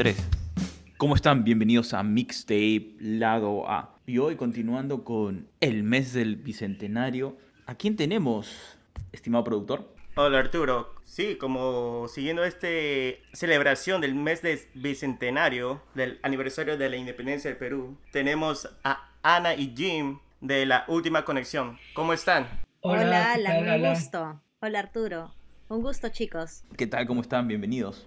3. 0.00 0.16
¿Cómo 0.96 1.14
están? 1.14 1.44
Bienvenidos 1.44 1.92
a 1.92 2.02
Mixtape 2.02 2.94
Lado 3.00 3.68
A. 3.68 3.98
Y 4.06 4.16
hoy 4.16 4.34
continuando 4.34 5.04
con 5.04 5.50
el 5.60 5.82
mes 5.82 6.14
del 6.14 6.36
Bicentenario. 6.36 7.36
¿A 7.66 7.74
quién 7.74 7.96
tenemos, 7.96 8.78
estimado 9.12 9.44
productor? 9.44 9.94
Hola 10.16 10.38
Arturo. 10.38 10.94
Sí, 11.04 11.36
como 11.36 12.08
siguiendo 12.08 12.44
esta 12.44 12.68
celebración 13.34 14.00
del 14.00 14.14
mes 14.14 14.40
del 14.40 14.60
Bicentenario, 14.72 15.82
del 15.94 16.18
aniversario 16.22 16.78
de 16.78 16.88
la 16.88 16.96
independencia 16.96 17.50
del 17.50 17.58
Perú, 17.58 17.98
tenemos 18.10 18.70
a 18.82 19.10
Ana 19.22 19.54
y 19.54 19.74
Jim 19.76 20.20
de 20.40 20.64
la 20.64 20.86
Última 20.88 21.26
Conexión. 21.26 21.78
¿Cómo 21.92 22.14
están? 22.14 22.48
Hola, 22.80 23.34
Hola, 23.36 23.76
un 23.76 23.90
gusto. 23.90 24.40
Hola 24.60 24.78
Arturo. 24.78 25.39
Un 25.70 25.82
gusto, 25.82 26.08
chicos. 26.08 26.64
¿Qué 26.76 26.88
tal? 26.88 27.06
¿Cómo 27.06 27.20
están? 27.20 27.46
Bienvenidos. 27.46 28.04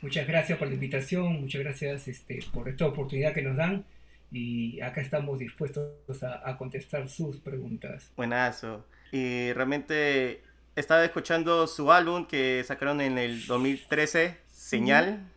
Muchas 0.00 0.26
gracias 0.26 0.58
por 0.58 0.68
la 0.68 0.72
invitación, 0.72 1.38
muchas 1.42 1.60
gracias 1.60 2.08
este, 2.08 2.38
por 2.50 2.66
esta 2.66 2.86
oportunidad 2.86 3.34
que 3.34 3.42
nos 3.42 3.58
dan 3.58 3.84
y 4.32 4.80
acá 4.80 5.02
estamos 5.02 5.38
dispuestos 5.38 5.92
a, 6.22 6.56
contestar 6.56 7.06
sus 7.10 7.36
preguntas. 7.36 8.10
Buenazo. 8.16 8.86
Y 9.12 9.52
realmente 9.52 10.40
estaba 10.76 11.04
escuchando 11.04 11.66
su 11.66 11.92
álbum 11.92 12.24
que 12.24 12.64
sacaron 12.66 13.02
en 13.02 13.18
el 13.18 13.44
2013, 13.44 14.38
Señal. 14.50 15.28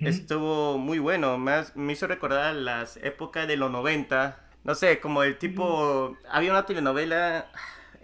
Estuvo 0.00 0.78
muy 0.78 1.00
bueno, 1.00 1.38
me, 1.38 1.54
me, 1.74 1.94
hizo 1.94 2.06
recordar 2.06 2.54
las 2.54 2.98
épocas 2.98 3.48
de 3.48 3.56
los 3.56 3.68
90. 3.72 4.38
No 4.62 4.76
sé, 4.76 5.00
como 5.00 5.24
el 5.24 5.38
tipo... 5.38 6.16
Había 6.30 6.52
una 6.52 6.66
telenovela 6.66 7.48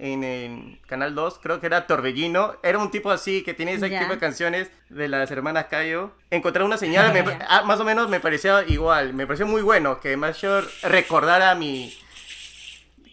en 0.00 0.24
el 0.24 0.80
Canal 0.86 1.14
2, 1.14 1.40
creo 1.42 1.60
que 1.60 1.66
era 1.66 1.86
Torbellino. 1.86 2.56
Era 2.62 2.78
un 2.78 2.90
tipo 2.90 3.10
así 3.10 3.42
que 3.42 3.52
tenía 3.52 3.74
ese 3.74 3.90
tipo 3.90 4.12
de 4.12 4.18
canciones 4.18 4.70
de 4.88 5.08
las 5.08 5.30
hermanas 5.30 5.66
Cayo. 5.66 6.12
Encontrar 6.30 6.64
una 6.64 6.78
señal, 6.78 7.12
ah, 7.48 7.62
más 7.64 7.78
o 7.80 7.84
menos 7.84 8.08
me 8.08 8.18
parecía 8.18 8.64
igual. 8.66 9.12
Me 9.12 9.26
pareció 9.26 9.46
muy 9.46 9.62
bueno 9.62 10.00
que 10.00 10.16
más 10.16 10.40
recordara 10.82 11.54
mi. 11.54 11.94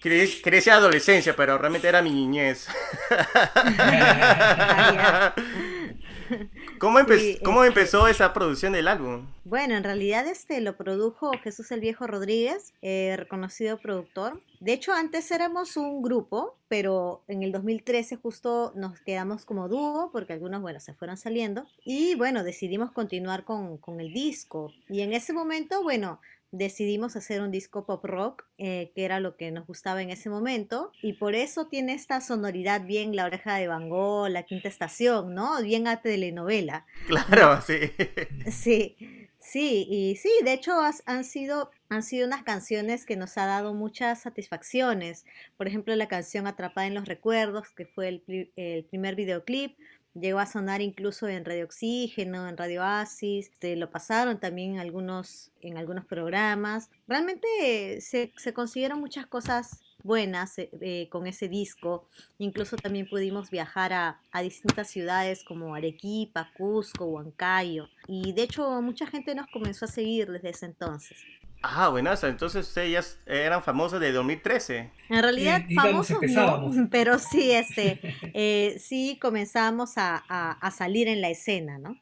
Quería 0.01 0.75
adolescencia, 0.75 1.35
pero 1.35 1.57
realmente 1.57 1.89
era 1.89 2.01
mi 2.01 2.11
niñez. 2.11 2.69
¿Cómo, 6.79 6.99
¿Cómo 7.43 7.63
este 7.63 7.67
empezó 7.67 8.07
esa 8.07 8.33
producción 8.33 8.73
del 8.73 8.87
álbum? 8.87 9.25
Bueno, 9.43 9.75
en 9.75 9.83
realidad 9.83 10.27
este 10.27 10.61
lo 10.61 10.77
produjo 10.77 11.31
Jesús 11.43 11.71
el 11.71 11.79
Viejo 11.79 12.05
Rodríguez, 12.05 12.73
eh, 12.81 13.15
reconocido 13.17 13.77
productor. 13.77 14.41
De 14.59 14.73
hecho, 14.73 14.93
antes 14.93 15.31
éramos 15.31 15.77
un 15.77 16.01
grupo, 16.01 16.55
pero 16.67 17.23
en 17.27 17.43
el 17.43 17.51
2013 17.51 18.17
justo 18.17 18.73
nos 18.75 18.99
quedamos 19.01 19.45
como 19.45 19.67
dúo 19.67 20.09
porque 20.11 20.33
algunos, 20.33 20.61
bueno, 20.61 20.79
se 20.79 20.93
fueron 20.93 21.17
saliendo. 21.17 21.65
Y 21.85 22.15
bueno, 22.15 22.43
decidimos 22.43 22.91
continuar 22.91 23.43
con, 23.43 23.77
con 23.77 23.99
el 23.99 24.13
disco. 24.13 24.71
Y 24.89 25.01
en 25.01 25.13
ese 25.13 25.33
momento, 25.33 25.81
bueno, 25.83 26.19
decidimos 26.51 27.15
hacer 27.15 27.41
un 27.41 27.51
disco 27.51 27.85
pop 27.85 28.03
rock, 28.05 28.45
eh, 28.57 28.91
que 28.95 29.05
era 29.05 29.19
lo 29.19 29.35
que 29.35 29.51
nos 29.51 29.67
gustaba 29.67 30.01
en 30.01 30.09
ese 30.09 30.29
momento, 30.29 30.91
y 31.01 31.13
por 31.13 31.35
eso 31.35 31.67
tiene 31.67 31.93
esta 31.93 32.21
sonoridad 32.21 32.85
bien 32.85 33.15
La 33.15 33.25
Oreja 33.25 33.55
de 33.55 33.67
Van 33.67 33.89
Gogh, 33.89 34.29
La 34.29 34.43
Quinta 34.43 34.67
Estación, 34.67 35.33
¿no? 35.33 35.61
Bien 35.61 35.87
a 35.87 36.01
telenovela. 36.01 36.85
Claro, 37.07 37.61
sí. 37.61 37.73
Sí, 38.51 38.97
sí, 39.39 39.87
y 39.89 40.15
sí, 40.15 40.29
de 40.43 40.53
hecho 40.53 40.73
han 41.05 41.23
sido, 41.23 41.71
han 41.89 42.03
sido 42.03 42.27
unas 42.27 42.43
canciones 42.43 43.05
que 43.05 43.15
nos 43.15 43.37
ha 43.37 43.45
dado 43.45 43.73
muchas 43.73 44.21
satisfacciones. 44.21 45.25
Por 45.57 45.67
ejemplo, 45.67 45.95
la 45.95 46.07
canción 46.07 46.47
Atrapada 46.47 46.87
en 46.87 46.95
los 46.95 47.07
Recuerdos, 47.07 47.69
que 47.69 47.85
fue 47.85 48.07
el, 48.09 48.51
el 48.55 48.85
primer 48.85 49.15
videoclip, 49.15 49.77
Llegó 50.19 50.39
a 50.39 50.47
sonar 50.47 50.81
incluso 50.81 51.27
en 51.27 51.45
Radio 51.45 51.65
Oxígeno, 51.65 52.47
en 52.47 52.57
Radio 52.57 52.83
Asis, 52.83 53.49
este, 53.49 53.75
lo 53.75 53.91
pasaron 53.91 54.39
también 54.39 54.73
en 54.73 54.79
algunos, 54.79 55.51
en 55.61 55.77
algunos 55.77 56.05
programas. 56.05 56.89
Realmente 57.07 58.01
se, 58.01 58.33
se 58.35 58.53
consiguieron 58.53 58.99
muchas 58.99 59.27
cosas 59.27 59.79
buenas 60.03 60.57
eh, 60.57 60.71
eh, 60.81 61.07
con 61.11 61.27
ese 61.27 61.47
disco. 61.49 62.07
Incluso 62.39 62.77
también 62.77 63.07
pudimos 63.07 63.51
viajar 63.51 63.93
a, 63.93 64.19
a, 64.31 64.41
distintas 64.41 64.89
ciudades 64.89 65.43
como 65.43 65.75
Arequipa, 65.75 66.51
Cusco, 66.57 67.05
Huancayo. 67.05 67.87
Y 68.07 68.33
de 68.33 68.43
hecho 68.43 68.81
mucha 68.81 69.05
gente 69.05 69.35
nos 69.35 69.47
comenzó 69.47 69.85
a 69.85 69.89
seguir 69.89 70.31
desde 70.31 70.49
ese 70.49 70.65
entonces. 70.65 71.17
Ah, 71.61 71.89
buenas, 71.89 72.23
entonces 72.23 72.75
ellas 72.77 73.19
eran 73.25 73.63
famosas 73.63 73.99
de 73.99 74.11
2013. 74.11 74.91
En 75.09 75.21
realidad, 75.21 75.63
famosos 75.73 76.21
no, 76.21 76.71
pero 76.91 77.17
sí, 77.19 77.51
este, 77.51 77.99
eh, 78.33 78.77
sí 78.79 79.17
comenzamos 79.21 79.93
a, 79.97 80.57
salir 80.75 81.07
en 81.07 81.21
la 81.21 81.29
escena, 81.29 81.77
¿no? 81.79 81.99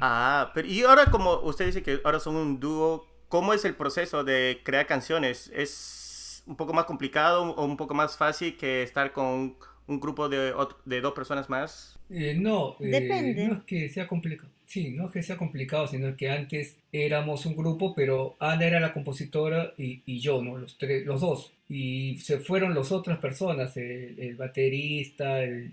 Ah, 0.00 0.50
pero 0.54 0.66
y 0.66 0.82
ahora 0.82 1.06
como 1.06 1.40
usted 1.40 1.66
dice 1.66 1.82
que 1.82 2.00
ahora 2.04 2.20
son 2.20 2.36
un 2.36 2.58
dúo, 2.58 3.06
¿cómo 3.28 3.52
es 3.52 3.64
el 3.64 3.74
proceso 3.74 4.24
de 4.24 4.60
crear 4.64 4.86
canciones? 4.86 5.50
¿Es 5.54 6.42
un 6.46 6.56
poco 6.56 6.72
más 6.72 6.86
complicado 6.86 7.42
o 7.52 7.64
un 7.64 7.76
poco 7.76 7.94
más 7.94 8.16
fácil 8.16 8.56
que 8.56 8.82
estar 8.82 9.12
con 9.12 9.56
un 9.88 10.00
grupo 10.00 10.28
de, 10.28 10.52
de 10.84 11.00
dos 11.00 11.14
personas 11.14 11.48
más? 11.48 11.98
Eh, 12.10 12.36
no, 12.38 12.76
eh, 12.78 12.88
Depende. 12.88 13.46
no 13.46 13.54
es 13.54 13.62
que 13.64 13.88
sea 13.88 14.06
complicado. 14.06 14.50
Sí, 14.66 14.90
no 14.90 15.06
es 15.06 15.12
que 15.12 15.22
sea 15.22 15.38
complicado, 15.38 15.86
sino 15.88 16.14
que 16.14 16.30
antes 16.30 16.76
éramos 16.92 17.46
un 17.46 17.56
grupo, 17.56 17.94
pero 17.94 18.36
Ana 18.38 18.66
era 18.66 18.80
la 18.80 18.92
compositora 18.92 19.72
y, 19.78 20.02
y 20.04 20.20
yo, 20.20 20.42
¿no? 20.42 20.58
Los, 20.58 20.76
tres, 20.76 21.06
los 21.06 21.22
dos. 21.22 21.52
Y 21.70 22.18
se 22.18 22.38
fueron 22.38 22.74
las 22.74 22.92
otras 22.92 23.18
personas, 23.18 23.74
el, 23.78 24.36
baterista, 24.36 25.42
el, 25.42 25.72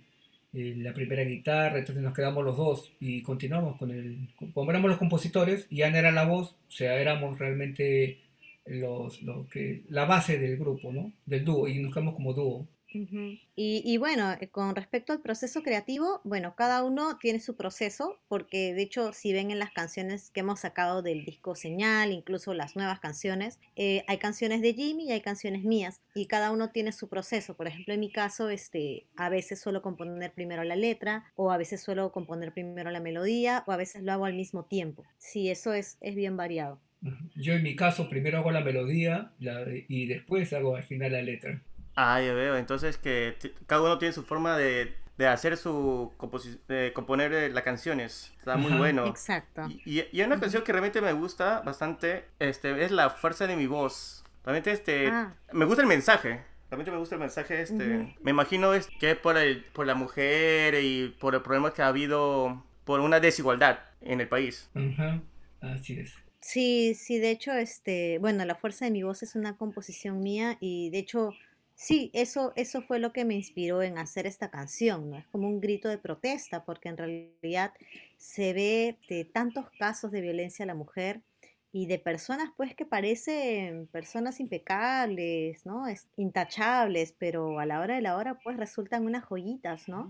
la 0.54 0.94
primera 0.94 1.24
guitarra, 1.24 1.80
entonces 1.80 2.02
nos 2.02 2.14
quedamos 2.14 2.44
los 2.46 2.56
dos 2.56 2.92
y 3.02 3.22
continuamos 3.22 3.78
con 3.78 3.92
el... 3.92 4.30
Como 4.54 4.72
éramos 4.72 4.90
los 4.90 5.00
compositores 5.00 5.68
y 5.70 5.82
Ana 5.82 6.00
era 6.00 6.12
la 6.12 6.26
voz, 6.26 6.56
o 6.70 6.72
sea, 6.72 6.98
éramos 6.98 7.38
realmente 7.38 8.20
los, 8.66 9.22
los 9.24 9.48
que, 9.50 9.84
la 9.90 10.06
base 10.06 10.40
del 10.40 10.58
grupo, 10.58 10.94
¿no? 10.94 11.12
Del 11.26 11.44
dúo, 11.44 11.68
y 11.68 11.80
nos 11.80 11.94
quedamos 11.94 12.16
como 12.16 12.34
dúo 12.34 12.66
y, 13.56 13.98
bueno, 13.98 14.34
eh, 14.40 14.48
con 14.48 14.76
respecto 14.76 15.14
al 15.14 15.22
proceso 15.22 15.64
creativo, 15.64 16.22
bueno, 16.24 16.56
cada 16.56 16.84
uno 16.84 17.18
tiene 17.18 17.40
su 17.40 17.56
proceso, 17.56 18.20
porque 18.28 18.74
de 18.74 18.82
hecho, 18.82 19.14
si 19.14 19.34
ven 19.34 19.52
en 19.52 19.60
las 19.60 19.72
canciones 19.72 20.30
que 20.32 20.42
hemos 20.42 20.62
sacado 20.62 21.02
del 21.02 21.26
disco 21.26 21.56
Señal, 21.56 22.12
incluso 22.12 22.54
las 22.54 22.76
nuevas 22.76 23.00
canciones, 23.00 23.60
eh, 23.76 24.04
hay 24.08 24.18
canciones 24.18 24.62
de 24.62 24.74
Jimmy 24.74 25.10
y 25.10 25.12
hay 25.12 25.22
canciones 25.22 25.64
mías, 25.64 26.02
y 26.14 26.28
cada 26.28 26.52
uno 26.52 26.72
tiene 26.72 26.92
su 26.92 27.10
proceso. 27.10 27.56
Por 27.56 27.68
ejemplo, 27.68 27.94
en 27.94 28.00
mi 28.00 28.12
caso, 28.12 28.50
este, 28.50 29.08
a 29.16 29.30
veces 29.30 29.60
suelo 29.60 29.82
componer 29.82 30.34
primero 30.34 30.64
la 30.64 30.76
letra, 30.76 31.26
o 31.36 31.52
a 31.52 31.58
veces 31.58 31.82
suelo 31.82 32.12
componer 32.12 32.54
primero 32.54 32.92
la 32.92 33.00
melodía, 33.00 33.64
o 33.68 33.72
a 33.72 33.78
veces 33.78 34.04
lo 34.04 34.12
hago 34.12 34.26
al 34.26 34.36
mismo 34.36 34.66
tiempo. 34.66 35.04
Sí, 35.18 35.50
eso 35.50 35.74
es, 35.74 35.98
es 36.02 36.16
bien 36.16 36.38
variado. 36.38 36.80
Yo 37.36 37.54
en 37.54 37.64
mi 37.64 37.76
caso 37.76 38.10
primero 38.10 38.40
hago 38.40 38.52
la 38.52 38.62
melodía 38.62 39.32
y 39.88 40.08
después 40.08 40.52
hago 40.54 40.76
al 40.76 40.84
final 40.84 41.12
la 41.12 41.22
letra. 41.22 41.62
Ah, 41.96 42.22
ya 42.22 42.34
veo. 42.34 42.58
Entonces 42.58 42.98
que 42.98 43.38
cada 43.68 43.82
uno 43.82 43.98
tiene 43.98 44.14
su 44.14 44.24
forma 44.24 44.58
de, 44.58 44.96
de 45.18 45.28
hacer 45.28 45.58
su 45.58 46.12
de 46.68 46.92
componer 46.94 47.34
eh, 47.34 47.50
las 47.50 47.64
canciones. 47.64 48.34
Está 48.38 48.58
muy 48.58 48.74
bueno. 48.74 49.06
Exacto. 49.08 49.68
Y, 49.86 50.04
y, 50.12 50.22
una 50.22 50.40
canción 50.40 50.64
que 50.64 50.72
realmente 50.72 51.02
me 51.02 51.14
gusta 51.14 51.62
bastante 51.62 52.26
este, 52.40 52.84
es 52.84 52.92
La 52.92 53.10
Fuerza 53.10 53.48
de 53.48 53.56
mi 53.56 53.68
Voz. 53.68 54.24
Realmente 54.44 54.72
este, 54.72 55.08
ah. 55.08 55.34
me 55.54 55.66
gusta 55.66 55.82
el 55.82 55.88
mensaje. 55.88 56.42
Realmente 56.70 56.92
me 56.92 56.98
gusta 56.98 57.16
el 57.16 57.22
mensaje. 57.22 57.62
Este, 57.62 58.16
Me 58.22 58.32
imagino 58.32 58.74
es 58.74 58.88
que 59.00 59.12
es 59.12 59.18
por, 59.18 59.38
el, 59.38 59.64
por 59.66 59.86
la 59.86 59.96
mujer 59.96 60.76
y 60.82 61.16
por 61.20 61.36
el 61.36 61.42
problema 61.42 61.74
que 61.74 61.82
ha 61.82 61.88
habido 61.88 62.64
por 62.84 63.00
una 63.00 63.20
desigualdad 63.20 63.80
en 64.02 64.22
el 64.22 64.28
país. 64.28 64.70
Así 65.62 66.00
es. 66.00 66.14
Sí, 66.42 66.94
sí, 66.94 67.18
de 67.18 67.32
hecho, 67.32 67.54
este, 67.54 68.20
bueno, 68.20 68.46
La 68.46 68.54
Fuerza 68.54 68.86
de 68.86 68.92
mi 68.92 69.02
Voz 69.02 69.24
es 69.24 69.36
una 69.36 69.58
composición 69.58 70.20
mía 70.20 70.58
y 70.60 70.92
de 70.92 71.00
hecho 71.00 71.34
Sí, 71.76 72.10
eso, 72.14 72.54
eso 72.56 72.82
fue 72.82 73.00
lo 73.00 73.12
que 73.12 73.26
me 73.26 73.36
inspiró 73.36 73.84
en 73.84 73.98
hacer 73.98 74.26
esta 74.26 74.50
canción, 74.50 75.10
¿no? 75.10 75.18
Es 75.18 75.28
como 75.28 75.50
un 75.50 75.60
grito 75.60 75.90
de 75.90 75.98
protesta, 75.98 76.64
porque 76.64 76.88
en 76.88 76.98
realidad 76.98 77.74
se 78.18 78.54
ve 78.54 78.98
de 79.10 79.26
tantos 79.26 79.70
casos 79.78 80.10
de 80.12 80.22
violencia 80.22 80.64
a 80.64 80.68
la 80.68 80.76
mujer 80.76 81.22
y 81.74 81.88
de 81.88 82.00
personas 82.00 82.52
pues 82.56 82.74
que 82.74 82.86
parecen 82.86 83.88
personas 83.88 84.40
impecables, 84.40 85.66
¿no? 85.66 85.88
Es, 85.88 86.08
intachables, 86.16 87.14
pero 87.20 87.60
a 87.60 87.66
la 87.66 87.82
hora 87.82 87.96
de 87.96 88.02
la 88.02 88.16
hora 88.16 88.40
pues 88.42 88.56
resultan 88.56 89.06
unas 89.06 89.26
joyitas, 89.26 89.90
¿no? 89.90 90.10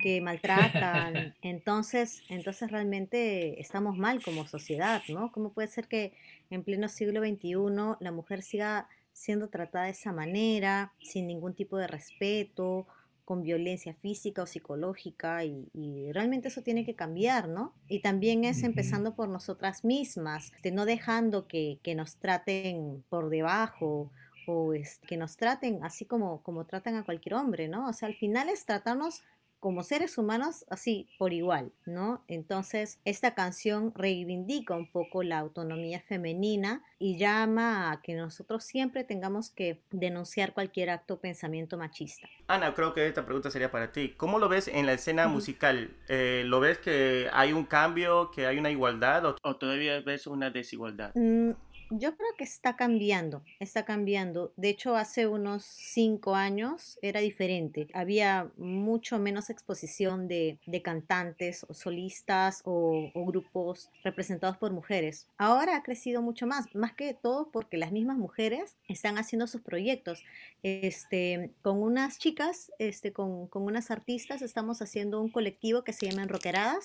Que 0.00 0.22
maltratan. 0.22 1.34
Entonces, 1.42 2.22
entonces 2.30 2.70
realmente 2.70 3.60
estamos 3.60 3.98
mal 3.98 4.22
como 4.22 4.46
sociedad, 4.46 5.02
¿no? 5.10 5.30
¿Cómo 5.32 5.52
puede 5.52 5.68
ser 5.68 5.86
que 5.86 6.14
en 6.48 6.64
pleno 6.64 6.88
siglo 6.88 7.20
XXI 7.20 7.56
la 8.00 8.10
mujer 8.10 8.40
siga 8.40 8.88
siendo 9.12 9.48
tratada 9.48 9.86
de 9.86 9.92
esa 9.92 10.12
manera, 10.12 10.92
sin 11.00 11.26
ningún 11.26 11.54
tipo 11.54 11.76
de 11.76 11.86
respeto, 11.86 12.86
con 13.24 13.42
violencia 13.42 13.94
física 13.94 14.42
o 14.42 14.46
psicológica 14.46 15.44
y, 15.44 16.12
realmente 16.12 16.48
eso 16.48 16.62
tiene 16.62 16.84
que 16.84 16.94
cambiar, 16.94 17.48
¿no? 17.48 17.72
Y 17.88 18.00
también 18.00 18.44
es 18.44 18.62
empezando 18.62 19.14
por 19.14 19.28
nosotras 19.28 19.84
mismas, 19.84 20.52
de 20.62 20.72
no 20.72 20.84
dejando 20.84 21.46
que, 21.46 21.78
nos 21.96 22.16
traten 22.16 23.04
por 23.08 23.30
debajo 23.30 24.10
o 24.46 24.74
es, 24.74 24.98
que 25.06 25.16
nos 25.16 25.36
traten 25.36 25.84
así 25.84 26.04
como, 26.04 26.42
como 26.42 26.66
tratan 26.66 26.96
a 26.96 27.04
cualquier 27.04 27.34
hombre, 27.34 27.68
¿no? 27.68 27.88
O 27.88 27.92
sea, 27.92 28.08
al 28.08 28.14
final 28.14 28.48
es 28.48 28.66
tratarnos 28.66 29.22
como 29.62 29.84
seres 29.84 30.18
humanos 30.18 30.66
así 30.70 31.08
por 31.18 31.32
igual, 31.32 31.70
¿no? 31.86 32.24
Entonces, 32.26 32.98
esta 33.04 33.36
canción 33.36 33.92
reivindica 33.94 34.74
un 34.74 34.90
poco 34.90 35.22
la 35.22 35.38
autonomía 35.38 36.00
femenina 36.00 36.82
y 36.98 37.16
llama 37.16 37.92
a 37.92 38.02
que 38.02 38.14
nosotros 38.14 38.64
siempre 38.64 39.04
tengamos 39.04 39.50
que 39.50 39.80
denunciar 39.92 40.52
cualquier 40.52 40.90
acto 40.90 41.14
o 41.14 41.20
pensamiento 41.20 41.78
machista. 41.78 42.28
Ana, 42.48 42.74
creo 42.74 42.92
que 42.92 43.06
esta 43.06 43.24
pregunta 43.24 43.52
sería 43.52 43.70
para 43.70 43.92
ti. 43.92 44.14
¿Cómo 44.16 44.40
lo 44.40 44.48
ves 44.48 44.66
en 44.66 44.84
la 44.84 44.94
escena 44.94 45.28
musical? 45.28 45.96
Eh, 46.08 46.42
¿Lo 46.44 46.58
ves 46.58 46.78
que 46.78 47.28
hay 47.32 47.52
un 47.52 47.64
cambio, 47.64 48.32
que 48.32 48.48
hay 48.48 48.58
una 48.58 48.70
igualdad 48.72 49.24
o, 49.24 49.56
todavía 49.56 50.00
ves 50.00 50.26
una 50.26 50.50
desigualdad? 50.50 51.12
Mm, 51.14 51.52
yo 51.98 52.16
creo 52.16 52.30
que 52.38 52.44
está 52.44 52.74
cambiando, 52.76 53.42
está 53.60 53.84
cambiando. 53.84 54.52
De 54.56 54.70
hecho, 54.70 54.96
hace 54.96 55.26
unos 55.26 55.64
cinco 55.64 56.34
años 56.34 56.98
era 57.02 57.20
diferente. 57.20 57.88
Había 57.92 58.50
mucho 58.56 59.18
menos 59.18 59.50
exposición 59.50 60.26
de, 60.28 60.58
cantantes 60.82 61.64
o 61.68 61.74
solistas 61.74 62.62
o, 62.64 63.10
grupos 63.26 63.90
representados 64.02 64.56
por 64.56 64.72
mujeres. 64.72 65.26
Ahora 65.36 65.76
ha 65.76 65.82
crecido 65.82 66.22
mucho 66.22 66.46
más, 66.46 66.74
más 66.74 66.94
que 66.94 67.14
todo 67.14 67.50
porque 67.52 67.76
las 67.76 67.92
mismas 67.92 68.16
mujeres 68.16 68.76
están 68.88 69.18
haciendo 69.18 69.46
sus 69.46 69.60
proyectos. 69.60 70.24
Este, 70.62 71.50
con 71.62 71.82
unas 71.82 72.18
chicas, 72.18 72.72
este, 72.78 73.12
con, 73.12 73.46
con 73.48 73.64
unas 73.64 73.90
artistas, 73.90 74.42
estamos 74.42 74.80
haciendo 74.80 75.20
un 75.20 75.30
colectivo 75.30 75.84
que 75.84 75.92
se 75.92 76.06
llama 76.06 76.22
Enroqueradas 76.22 76.84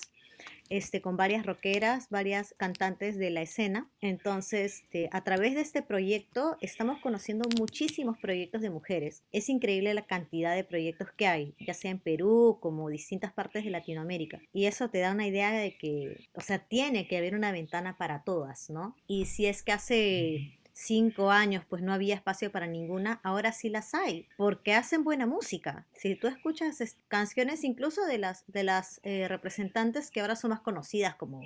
este, 0.70 1.00
con 1.00 1.16
varias 1.16 1.46
rockeras, 1.46 2.08
varias 2.10 2.54
cantantes 2.56 3.18
de 3.18 3.30
la 3.30 3.42
escena. 3.42 3.88
Entonces, 4.00 4.82
este, 4.82 5.08
a 5.12 5.22
través 5.22 5.54
de 5.54 5.60
este 5.60 5.82
proyecto 5.82 6.56
estamos 6.60 6.98
conociendo 7.00 7.48
muchísimos 7.58 8.18
proyectos 8.18 8.62
de 8.62 8.70
mujeres. 8.70 9.22
Es 9.32 9.48
increíble 9.48 9.94
la 9.94 10.06
cantidad 10.06 10.54
de 10.54 10.64
proyectos 10.64 11.08
que 11.16 11.26
hay, 11.26 11.54
ya 11.58 11.74
sea 11.74 11.90
en 11.90 11.98
Perú 11.98 12.58
como 12.60 12.88
distintas 12.88 13.32
partes 13.32 13.64
de 13.64 13.70
Latinoamérica. 13.70 14.40
Y 14.52 14.66
eso 14.66 14.88
te 14.88 14.98
da 14.98 15.12
una 15.12 15.26
idea 15.26 15.52
de 15.52 15.76
que, 15.76 16.28
o 16.34 16.40
sea, 16.40 16.58
tiene 16.58 17.06
que 17.06 17.16
haber 17.16 17.34
una 17.34 17.52
ventana 17.52 17.96
para 17.96 18.22
todas, 18.22 18.70
¿no? 18.70 18.96
Y 19.06 19.26
si 19.26 19.46
es 19.46 19.62
que 19.62 19.72
hace 19.72 20.57
cinco 20.78 21.32
años 21.32 21.64
pues 21.68 21.82
no 21.82 21.92
había 21.92 22.14
espacio 22.14 22.52
para 22.52 22.68
ninguna, 22.68 23.20
ahora 23.24 23.50
sí 23.50 23.68
las 23.68 23.94
hay, 23.94 24.28
porque 24.36 24.74
hacen 24.74 25.02
buena 25.02 25.26
música. 25.26 25.84
Si 25.92 26.14
tú 26.14 26.28
escuchas 26.28 26.78
canciones 27.08 27.64
incluso 27.64 28.06
de 28.06 28.18
las, 28.18 28.44
de 28.46 28.62
las 28.62 29.00
eh, 29.02 29.26
representantes 29.26 30.12
que 30.12 30.20
ahora 30.20 30.36
son 30.36 30.50
más 30.50 30.60
conocidas 30.60 31.16
como 31.16 31.40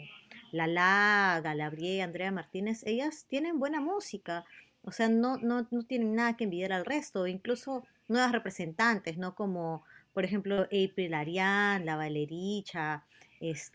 Lala, 0.50 1.40
Galabrie, 1.42 2.02
Andrea 2.02 2.30
Martínez, 2.30 2.82
ellas 2.84 3.24
tienen 3.26 3.58
buena 3.58 3.80
música. 3.80 4.44
O 4.84 4.92
sea, 4.92 5.08
no, 5.08 5.38
no, 5.38 5.66
no 5.70 5.82
tienen 5.84 6.14
nada 6.14 6.36
que 6.36 6.44
envidiar 6.44 6.72
al 6.72 6.84
resto, 6.84 7.26
incluso 7.26 7.86
nuevas 8.08 8.32
representantes, 8.32 9.16
¿no? 9.16 9.34
Como, 9.34 9.82
por 10.12 10.26
ejemplo, 10.26 10.64
April 10.64 11.14
Ariane, 11.14 11.86
La 11.86 11.96
Valericha, 11.96 13.04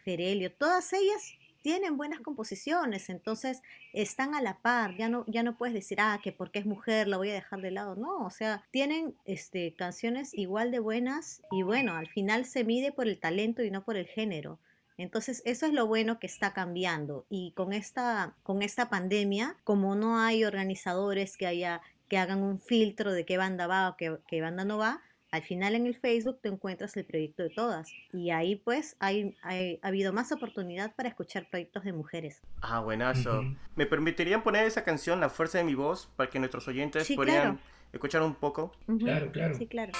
Ferelio, 0.03 0.51
todas 0.53 0.93
ellas 0.93 1.33
tienen 1.67 1.97
buenas 1.97 2.21
composiciones, 2.21 3.09
entonces 3.09 3.61
están 3.91 4.33
a 4.35 4.41
la 4.41 4.59
par, 4.59 4.95
ya 4.95 5.09
no, 5.09 5.25
ya 5.27 5.43
no 5.43 5.57
puedes 5.57 5.73
decir, 5.73 5.99
ah, 5.99 6.17
que 6.23 6.31
porque 6.31 6.59
es 6.59 6.65
mujer 6.65 7.09
la 7.09 7.17
voy 7.17 7.29
a 7.29 7.33
dejar 7.33 7.59
de 7.59 7.71
lado, 7.71 7.97
no, 7.97 8.25
o 8.25 8.29
sea, 8.29 8.63
tienen 8.71 9.15
este, 9.25 9.73
canciones 9.73 10.33
igual 10.33 10.71
de 10.71 10.79
buenas 10.79 11.41
y 11.51 11.63
bueno, 11.63 11.97
al 11.97 12.07
final 12.07 12.45
se 12.45 12.63
mide 12.63 12.93
por 12.93 13.09
el 13.09 13.19
talento 13.19 13.63
y 13.63 13.69
no 13.69 13.83
por 13.83 13.97
el 13.97 14.07
género. 14.07 14.59
Entonces, 14.97 15.41
eso 15.43 15.65
es 15.65 15.73
lo 15.73 15.85
bueno 15.87 16.19
que 16.19 16.27
está 16.27 16.53
cambiando. 16.53 17.25
Y 17.29 17.51
con 17.51 17.73
esta, 17.73 18.33
con 18.43 18.61
esta 18.61 18.89
pandemia, 18.89 19.57
como 19.65 19.93
no 19.95 20.19
hay 20.19 20.45
organizadores 20.45 21.35
que, 21.35 21.47
haya, 21.47 21.81
que 22.07 22.17
hagan 22.17 22.43
un 22.43 22.61
filtro 22.61 23.11
de 23.11 23.25
qué 23.25 23.35
banda 23.37 23.67
va 23.67 23.89
o 23.89 23.97
qué 23.97 24.41
banda 24.41 24.63
no 24.63 24.77
va, 24.77 25.01
al 25.31 25.41
final 25.41 25.75
en 25.75 25.87
el 25.87 25.95
Facebook 25.95 26.39
te 26.41 26.49
encuentras 26.49 26.95
el 26.97 27.05
proyecto 27.05 27.43
de 27.43 27.49
todas 27.49 27.91
y 28.13 28.31
ahí 28.31 28.55
pues 28.55 28.95
hay, 28.99 29.35
ha 29.41 29.87
habido 29.87 30.13
más 30.13 30.31
oportunidad 30.31 30.95
para 30.95 31.09
escuchar 31.09 31.49
proyectos 31.49 31.83
de 31.83 31.93
mujeres. 31.93 32.41
Ah, 32.61 32.79
buenazo. 32.79 33.43
¿Me 33.75 33.85
permitirían 33.85 34.43
poner 34.43 34.65
esa 34.65 34.83
canción, 34.83 35.19
La 35.19 35.29
Fuerza 35.29 35.57
de 35.57 35.63
mi 35.63 35.75
Voz, 35.75 36.09
para 36.15 36.29
que 36.29 36.39
nuestros 36.39 36.67
oyentes 36.67 37.09
podrían 37.15 37.59
escuchar 37.91 38.21
un 38.21 38.35
poco? 38.35 38.71
Claro, 38.99 39.31
claro. 39.31 39.57
Sí, 39.57 39.67
claro. 39.67 39.91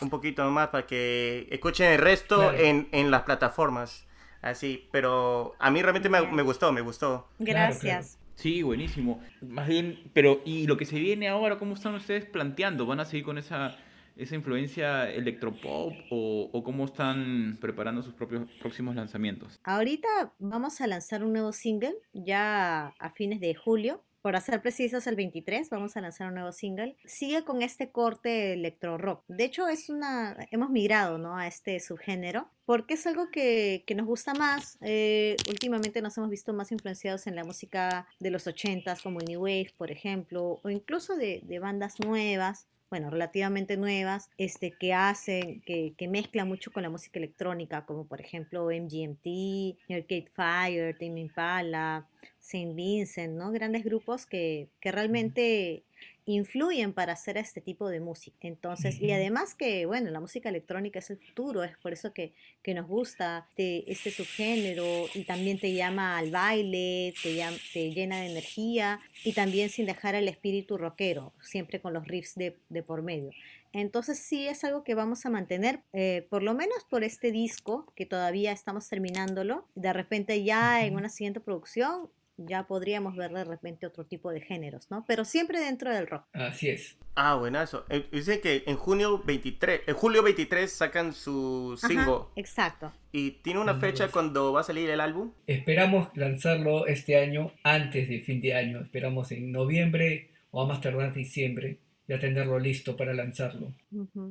Un 0.00 0.10
poquito 0.10 0.48
más 0.50 0.68
para 0.68 0.86
que 0.86 1.46
escuchen 1.50 1.92
el 1.92 1.98
resto 1.98 2.52
en, 2.52 2.88
en, 2.92 3.10
las 3.10 3.22
plataformas. 3.22 4.06
Así, 4.40 4.88
pero 4.92 5.54
a 5.58 5.70
mí 5.70 5.82
realmente 5.82 6.08
me, 6.08 6.22
me 6.22 6.42
gustó, 6.42 6.72
me 6.72 6.80
gustó. 6.80 7.28
Gracias. 7.38 8.18
Sí, 8.34 8.62
buenísimo. 8.62 9.20
Más 9.40 9.66
bien, 9.66 9.98
pero 10.12 10.40
¿y 10.44 10.68
lo 10.68 10.76
que 10.76 10.84
se 10.84 10.98
viene 10.98 11.28
ahora, 11.28 11.58
cómo 11.58 11.74
están 11.74 11.96
ustedes 11.96 12.24
planteando? 12.24 12.86
¿Van 12.86 13.00
a 13.00 13.04
seguir 13.04 13.24
con 13.24 13.36
esa, 13.36 13.76
esa 14.14 14.36
influencia 14.36 15.10
electropop 15.10 15.92
o, 16.10 16.48
o 16.52 16.62
cómo 16.62 16.84
están 16.84 17.58
preparando 17.60 18.00
sus 18.00 18.14
propios 18.14 18.48
próximos 18.60 18.94
lanzamientos? 18.94 19.58
Ahorita 19.64 20.34
vamos 20.38 20.80
a 20.80 20.86
lanzar 20.86 21.24
un 21.24 21.32
nuevo 21.32 21.52
single 21.52 21.96
ya 22.12 22.94
a 22.96 23.10
fines 23.10 23.40
de 23.40 23.56
julio 23.56 24.04
para 24.28 24.42
ser 24.42 24.60
precisos, 24.60 25.06
el 25.06 25.16
23 25.16 25.70
vamos 25.70 25.96
a 25.96 26.02
lanzar 26.02 26.28
un 26.28 26.34
nuevo 26.34 26.52
single. 26.52 26.98
Sigue 27.06 27.44
con 27.44 27.62
este 27.62 27.90
corte 27.90 28.52
electro 28.52 28.98
rock. 28.98 29.24
De 29.26 29.44
hecho, 29.44 29.68
es 29.68 29.88
una, 29.88 30.36
hemos 30.50 30.68
migrado 30.68 31.16
¿no? 31.16 31.38
a 31.38 31.46
este 31.46 31.80
subgénero 31.80 32.50
porque 32.66 32.92
es 32.92 33.06
algo 33.06 33.30
que, 33.30 33.84
que 33.86 33.94
nos 33.94 34.06
gusta 34.06 34.34
más. 34.34 34.76
Eh, 34.82 35.34
últimamente 35.48 36.02
nos 36.02 36.18
hemos 36.18 36.28
visto 36.28 36.52
más 36.52 36.70
influenciados 36.72 37.26
en 37.26 37.36
la 37.36 37.44
música 37.44 38.06
de 38.20 38.30
los 38.30 38.46
80s, 38.46 39.02
como 39.02 39.20
New 39.20 39.40
Wave, 39.40 39.72
por 39.78 39.90
ejemplo, 39.90 40.60
o 40.62 40.68
incluso 40.68 41.16
de, 41.16 41.40
de 41.44 41.58
bandas 41.58 41.98
nuevas 41.98 42.66
bueno, 42.90 43.10
relativamente 43.10 43.76
nuevas, 43.76 44.30
este, 44.38 44.72
que 44.72 44.94
hacen, 44.94 45.60
que, 45.62 45.94
que 45.96 46.08
mezclan 46.08 46.48
mucho 46.48 46.72
con 46.72 46.82
la 46.82 46.90
música 46.90 47.18
electrónica, 47.18 47.84
como 47.84 48.06
por 48.06 48.20
ejemplo 48.20 48.66
MGMT, 48.66 49.78
Arcade 49.90 50.28
Fire, 50.34 50.96
Tame 50.98 51.20
Impala, 51.20 52.06
Saint 52.48 52.74
Vincent, 52.74 53.34
¿no? 53.34 53.50
Grandes 53.52 53.84
grupos 53.84 54.24
que, 54.24 54.68
que 54.80 54.90
realmente 54.90 55.82
influyen 56.24 56.92
para 56.92 57.14
hacer 57.14 57.38
este 57.38 57.60
tipo 57.60 57.88
de 57.88 58.00
música. 58.00 58.36
Entonces, 58.42 59.00
y 59.00 59.10
además 59.12 59.54
que, 59.54 59.86
bueno, 59.86 60.10
la 60.10 60.20
música 60.20 60.50
electrónica 60.50 60.98
es 60.98 61.08
el 61.10 61.16
futuro, 61.18 61.64
es 61.64 61.76
por 61.78 61.92
eso 61.92 62.12
que, 62.12 62.34
que 62.62 62.74
nos 62.74 62.86
gusta 62.86 63.46
este, 63.48 63.90
este 63.90 64.10
subgénero 64.10 65.06
y 65.14 65.24
también 65.24 65.58
te 65.58 65.72
llama 65.72 66.18
al 66.18 66.30
baile, 66.30 67.14
te, 67.22 67.42
te 67.72 67.90
llena 67.92 68.20
de 68.20 68.30
energía 68.30 69.00
y 69.24 69.32
también 69.32 69.70
sin 69.70 69.86
dejar 69.86 70.14
el 70.14 70.28
espíritu 70.28 70.76
rockero, 70.76 71.32
siempre 71.40 71.80
con 71.80 71.94
los 71.94 72.06
riffs 72.06 72.34
de, 72.34 72.58
de 72.68 72.82
por 72.82 73.00
medio. 73.02 73.30
Entonces 73.72 74.18
sí 74.18 74.46
es 74.46 74.64
algo 74.64 74.84
que 74.84 74.94
vamos 74.94 75.24
a 75.24 75.30
mantener, 75.30 75.80
eh, 75.92 76.26
por 76.30 76.42
lo 76.42 76.54
menos 76.54 76.84
por 76.90 77.04
este 77.04 77.32
disco, 77.32 77.90
que 77.96 78.06
todavía 78.06 78.52
estamos 78.52 78.88
terminándolo. 78.88 79.66
De 79.74 79.92
repente 79.92 80.42
ya 80.42 80.84
en 80.84 80.96
una 80.96 81.08
siguiente 81.08 81.40
producción 81.40 82.10
ya 82.38 82.66
podríamos 82.66 83.16
ver 83.16 83.32
de 83.32 83.44
repente 83.44 83.86
otro 83.86 84.04
tipo 84.04 84.30
de 84.30 84.40
géneros, 84.40 84.90
¿no? 84.90 85.04
Pero 85.06 85.24
siempre 85.24 85.60
dentro 85.60 85.92
del 85.92 86.06
rock. 86.06 86.24
Así 86.32 86.68
es. 86.68 86.96
Ah, 87.14 87.34
buenazo. 87.34 87.84
Eh, 87.88 88.06
dice 88.12 88.40
que 88.40 88.62
en 88.66 88.76
junio 88.76 89.22
23, 89.24 89.82
en 89.86 89.94
julio 89.94 90.22
23 90.22 90.70
sacan 90.70 91.12
su 91.12 91.76
single. 91.76 92.26
exacto. 92.36 92.92
¿Y 93.10 93.32
tiene 93.42 93.60
una 93.60 93.74
fecha 93.74 94.08
cuando 94.08 94.52
va 94.52 94.60
a 94.60 94.64
salir 94.64 94.88
el 94.88 95.00
álbum? 95.00 95.32
Esperamos 95.46 96.08
lanzarlo 96.14 96.86
este 96.86 97.16
año 97.16 97.52
antes 97.64 98.08
de 98.08 98.20
fin 98.20 98.40
de 98.40 98.54
año. 98.54 98.80
Esperamos 98.80 99.32
en 99.32 99.50
noviembre 99.50 100.30
o 100.50 100.62
a 100.62 100.66
más 100.66 100.80
tardar 100.80 101.12
diciembre 101.12 101.80
ya 102.08 102.18
tenerlo 102.18 102.58
listo 102.58 102.96
para 102.96 103.12
lanzarlo. 103.12 103.74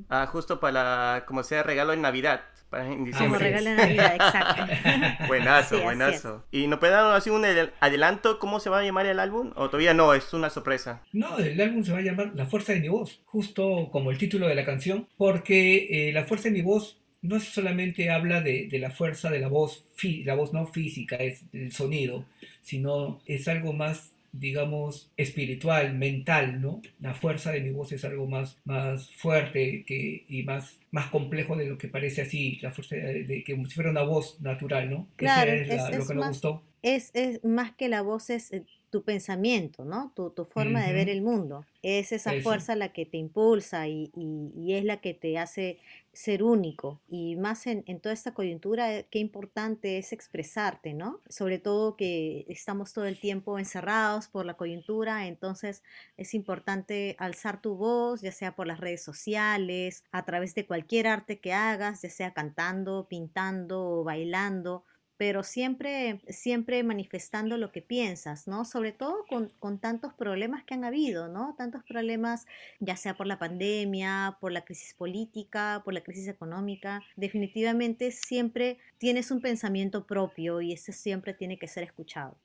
Ah, 0.08 0.26
justo 0.26 0.58
para, 0.58 1.24
como 1.26 1.44
sea, 1.44 1.62
regalo 1.62 1.92
en 1.92 2.02
Navidad. 2.02 2.40
Para 2.68 2.86
en 2.86 3.04
diciembre. 3.04 3.38
Como 3.38 3.38
regalo 3.38 3.70
en 3.70 3.76
Navidad, 3.76 4.14
exacto. 4.16 5.26
buenazo, 5.28 5.82
buenazo. 5.82 6.44
¿Y 6.50 6.66
nos 6.66 6.80
puede 6.80 6.92
dar 6.92 7.14
así 7.14 7.30
un 7.30 7.44
adelanto 7.80 8.38
cómo 8.38 8.60
se 8.60 8.68
va 8.68 8.80
a 8.80 8.84
llamar 8.84 9.06
el 9.06 9.20
álbum? 9.20 9.52
¿O 9.54 9.68
todavía 9.68 9.94
no? 9.94 10.12
Es 10.12 10.34
una 10.34 10.50
sorpresa. 10.50 11.02
No, 11.12 11.38
el 11.38 11.58
álbum 11.60 11.84
se 11.84 11.92
va 11.92 11.98
a 11.98 12.02
llamar 12.02 12.32
La 12.34 12.46
Fuerza 12.46 12.72
de 12.72 12.80
mi 12.80 12.88
Voz, 12.88 13.22
justo 13.24 13.88
como 13.90 14.10
el 14.10 14.18
título 14.18 14.48
de 14.48 14.56
la 14.56 14.66
canción, 14.66 15.08
porque 15.16 16.08
eh, 16.08 16.12
La 16.12 16.24
Fuerza 16.24 16.48
de 16.48 16.56
mi 16.56 16.62
Voz 16.62 16.98
no 17.22 17.40
solamente 17.40 18.10
habla 18.10 18.40
de, 18.40 18.68
de 18.70 18.78
la 18.78 18.90
fuerza 18.90 19.28
de 19.30 19.40
la 19.40 19.48
voz, 19.48 19.84
la 20.24 20.34
voz 20.34 20.52
no 20.52 20.66
física, 20.66 21.16
es 21.16 21.42
el 21.52 21.72
sonido, 21.72 22.24
sino 22.62 23.20
es 23.26 23.48
algo 23.48 23.72
más 23.72 24.12
digamos, 24.32 25.10
espiritual, 25.16 25.94
mental, 25.94 26.60
¿no? 26.60 26.80
La 27.00 27.14
fuerza 27.14 27.52
de 27.52 27.60
mi 27.60 27.70
voz 27.70 27.92
es 27.92 28.04
algo 28.04 28.26
más, 28.26 28.58
más 28.64 29.10
fuerte 29.14 29.84
que, 29.86 30.24
y 30.28 30.42
más, 30.42 30.78
más 30.90 31.10
complejo 31.10 31.56
de 31.56 31.66
lo 31.66 31.78
que 31.78 31.88
parece 31.88 32.22
así, 32.22 32.58
la 32.62 32.70
fuerza 32.70 32.96
de, 32.96 33.42
que 33.44 33.54
como 33.54 33.66
si 33.66 33.74
fuera 33.74 33.90
una 33.90 34.02
voz 34.02 34.40
natural, 34.40 34.90
¿no? 34.90 35.08
Claro, 35.16 35.52
es, 35.52 35.68
lo 35.96 36.06
que 36.06 36.14
nos 36.14 36.28
gustó. 36.28 36.62
es, 36.82 37.10
es 37.14 37.42
más 37.44 37.72
que 37.72 37.88
la 37.88 38.02
voz, 38.02 38.30
es 38.30 38.52
eh, 38.52 38.64
tu 38.90 39.02
pensamiento, 39.02 39.84
¿no? 39.84 40.12
Tu, 40.14 40.30
tu 40.30 40.44
forma 40.44 40.86
de 40.86 40.92
ver 40.92 41.08
el 41.08 41.20
mundo. 41.20 41.64
Es 41.82 42.12
esa 42.12 42.32
fuerza 42.40 42.74
la 42.74 42.92
que 42.92 43.04
te 43.04 43.18
impulsa 43.18 43.86
y, 43.86 44.10
y, 44.16 44.72
es 44.72 44.84
la 44.84 45.00
que 45.00 45.14
te 45.14 45.38
hace 45.38 45.78
ser 46.18 46.42
único. 46.42 47.00
Y 47.08 47.36
más 47.36 47.68
en, 47.68 47.84
toda 48.00 48.12
esta 48.12 48.34
coyuntura, 48.34 48.92
eh, 48.92 49.06
qué 49.08 49.20
importante 49.20 49.98
es 49.98 50.12
expresarte, 50.12 50.92
¿no? 50.92 51.20
Sobre 51.28 51.60
todo 51.60 51.94
que 51.96 52.44
estamos 52.48 52.92
todo 52.92 53.06
el 53.06 53.20
tiempo 53.20 53.56
encerrados 53.56 54.26
por 54.26 54.44
la 54.44 54.54
coyuntura, 54.54 55.28
entonces 55.28 55.84
es 56.16 56.34
importante 56.34 57.14
alzar 57.20 57.62
tu 57.62 57.76
voz, 57.76 58.20
ya 58.20 58.32
sea 58.32 58.56
por 58.56 58.66
las 58.66 58.80
redes 58.80 59.04
sociales, 59.04 60.02
a 60.10 60.24
través 60.24 60.56
de 60.56 60.66
cualquier 60.66 61.06
arte 61.06 61.38
que 61.38 61.52
hagas, 61.52 62.02
ya 62.02 62.10
sea 62.10 62.34
cantando, 62.34 63.06
pintando 63.08 64.00
o 64.00 64.02
bailando 64.02 64.84
pero 65.18 65.42
siempre, 65.42 66.20
siempre 66.28 66.82
manifestando 66.84 67.58
lo 67.58 67.72
que 67.72 67.82
piensas, 67.82 68.46
¿no? 68.46 68.64
Sobre 68.64 68.92
todo 68.92 69.26
con, 69.28 69.50
con, 69.58 69.78
tantos 69.78 70.14
problemas 70.14 70.64
que 70.64 70.74
han 70.74 70.84
habido, 70.84 71.28
¿no? 71.28 71.54
Tantos 71.58 71.82
problemas, 71.84 72.46
ya 72.78 72.96
sea 72.96 73.14
por 73.14 73.26
la 73.26 73.38
pandemia, 73.38 74.38
por 74.40 74.52
la 74.52 74.64
crisis 74.64 74.94
política, 74.94 75.82
por 75.84 75.92
la 75.92 76.02
crisis 76.02 76.28
económica. 76.28 77.02
Definitivamente 77.16 78.12
siempre 78.12 78.78
tienes 78.98 79.30
un 79.32 79.40
pensamiento 79.40 80.06
propio 80.06 80.60
y 80.60 80.72
ese 80.72 80.92
siempre 80.92 81.34
tiene 81.34 81.58
que 81.58 81.66
ser 81.66 81.82
escuchado. 81.82 82.38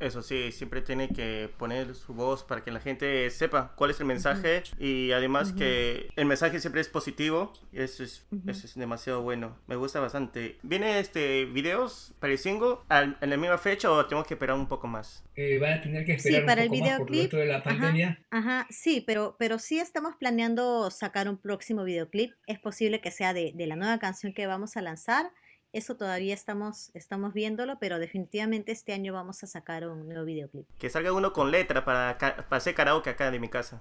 Eso 0.00 0.22
sí, 0.22 0.50
siempre 0.50 0.80
tiene 0.80 1.08
que 1.08 1.50
poner 1.58 1.94
su 1.94 2.14
voz 2.14 2.42
para 2.42 2.64
que 2.64 2.70
la 2.70 2.80
gente 2.80 3.28
sepa 3.30 3.74
cuál 3.76 3.90
es 3.90 4.00
el 4.00 4.06
mensaje 4.06 4.62
y 4.78 5.12
además 5.12 5.52
que 5.52 6.08
el 6.16 6.24
mensaje 6.24 6.58
siempre 6.58 6.80
es 6.80 6.88
positivo. 6.88 7.52
Eso 7.72 8.02
es, 8.02 8.26
eso 8.46 8.66
es 8.66 8.74
demasiado 8.74 9.20
bueno. 9.22 9.58
Me 9.66 9.76
gusta 9.76 10.00
bastante. 10.00 10.58
¿Viene 10.62 10.98
este 10.98 11.44
videos 11.44 12.14
para 12.18 12.32
el 12.32 12.38
single 12.38 12.78
en 12.88 13.30
la 13.30 13.36
misma 13.36 13.58
fecha 13.58 13.90
o 13.90 14.06
tenemos 14.06 14.26
que 14.26 14.34
esperar 14.34 14.56
un 14.56 14.68
poco 14.68 14.86
más? 14.86 15.22
Eh, 15.36 15.58
van 15.58 15.74
a 15.74 15.80
tener 15.82 16.06
que 16.06 16.14
esperar 16.14 16.46
para 16.46 16.62
un 16.62 16.68
poco 16.68 16.76
el 16.76 16.82
videoclip. 16.82 17.22
Más 17.22 17.30
por 17.30 17.40
de 17.40 17.46
la 17.46 17.62
pandemia. 17.62 18.24
Ajá, 18.30 18.66
sí, 18.70 19.04
pero, 19.06 19.36
pero 19.38 19.58
sí 19.58 19.78
estamos 19.78 20.16
planeando 20.16 20.90
sacar 20.90 21.28
un 21.28 21.36
próximo 21.36 21.84
videoclip. 21.84 22.32
Es 22.46 22.58
posible 22.58 23.02
que 23.02 23.10
sea 23.10 23.34
de, 23.34 23.52
de 23.54 23.66
la 23.66 23.76
nueva 23.76 23.98
canción 23.98 24.32
que 24.32 24.46
vamos 24.46 24.78
a 24.78 24.82
lanzar 24.82 25.30
eso 25.72 25.96
todavía 25.96 26.34
estamos, 26.34 26.90
estamos 26.94 27.32
viéndolo, 27.32 27.78
pero 27.78 27.98
definitivamente 27.98 28.72
este 28.72 28.92
año 28.92 29.12
vamos 29.12 29.42
a 29.44 29.46
sacar 29.46 29.86
un 29.88 30.08
nuevo 30.08 30.24
videoclip. 30.24 30.66
Que 30.78 30.90
salga 30.90 31.12
uno 31.12 31.32
con 31.32 31.50
letra 31.50 31.84
para, 31.84 32.18
para 32.18 32.44
hacer 32.50 32.74
karaoke 32.74 33.10
acá 33.10 33.30
de 33.30 33.38
mi 33.38 33.48
casa. 33.48 33.78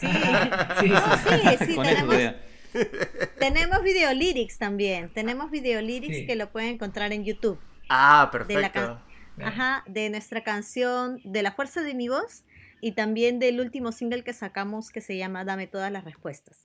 Sí, 0.00 0.06
sí, 0.80 0.92
sí, 1.66 1.76
tenemos, 1.76 2.34
tenemos 3.38 3.82
video 3.82 4.12
lyrics 4.12 4.58
también. 4.58 5.10
Tenemos 5.12 5.50
video 5.50 5.80
lyrics 5.80 6.26
que 6.26 6.36
lo 6.36 6.50
pueden 6.50 6.74
encontrar 6.74 7.12
en 7.12 7.24
YouTube. 7.24 7.58
Ah, 7.88 8.28
perfecto. 8.30 9.00
Ajá, 9.40 9.84
de 9.86 10.10
nuestra 10.10 10.42
canción 10.42 11.20
De 11.22 11.42
la 11.42 11.52
fuerza 11.52 11.82
de 11.82 11.94
mi 11.94 12.08
voz 12.08 12.42
y 12.80 12.92
también 12.92 13.38
del 13.38 13.60
último 13.60 13.92
single 13.92 14.22
que 14.22 14.32
sacamos 14.32 14.90
que 14.90 15.00
se 15.00 15.16
llama 15.16 15.44
Dame 15.44 15.66
todas 15.66 15.90
las 15.90 16.04
respuestas. 16.04 16.62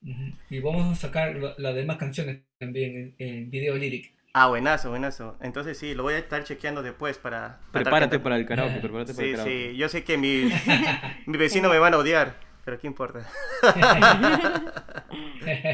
Y 0.50 0.59
vamos 0.59 0.91
a 0.91 0.95
sacar 1.00 1.35
las 1.57 1.75
demás 1.75 1.97
canciones 1.97 2.41
también 2.59 3.15
en, 3.17 3.27
en 3.27 3.50
video 3.50 3.75
lyric. 3.75 4.13
Ah, 4.36 4.48
buenazo, 4.48 4.90
buenazo. 4.90 5.38
Entonces 5.42 5.78
sí, 5.78 5.94
lo 5.94 6.02
voy 6.02 6.16
a 6.16 6.18
estar 6.18 6.44
chequeando 6.44 6.82
después 6.82 7.20
para... 7.20 7.60
prepárate 7.72 8.20
para 8.20 8.36
el 8.36 8.48
karaoke, 8.48 8.80
prepárate 8.80 9.13
para 9.13 9.28
el 9.28 9.36
karaoke. 9.36 9.72
Sí, 9.72 9.78
yo 9.78 9.90
sé 9.90 10.04
que 10.04 10.18
mi, 10.18 10.52
mi 11.28 11.38
vecino 11.38 11.70
me 11.70 11.78
van 11.78 11.94
a 11.94 11.98
odiar, 11.98 12.36
pero 12.66 12.80
¿qué 12.80 12.88
importa? 12.88 13.28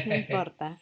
no 0.06 0.14
importa. 0.14 0.76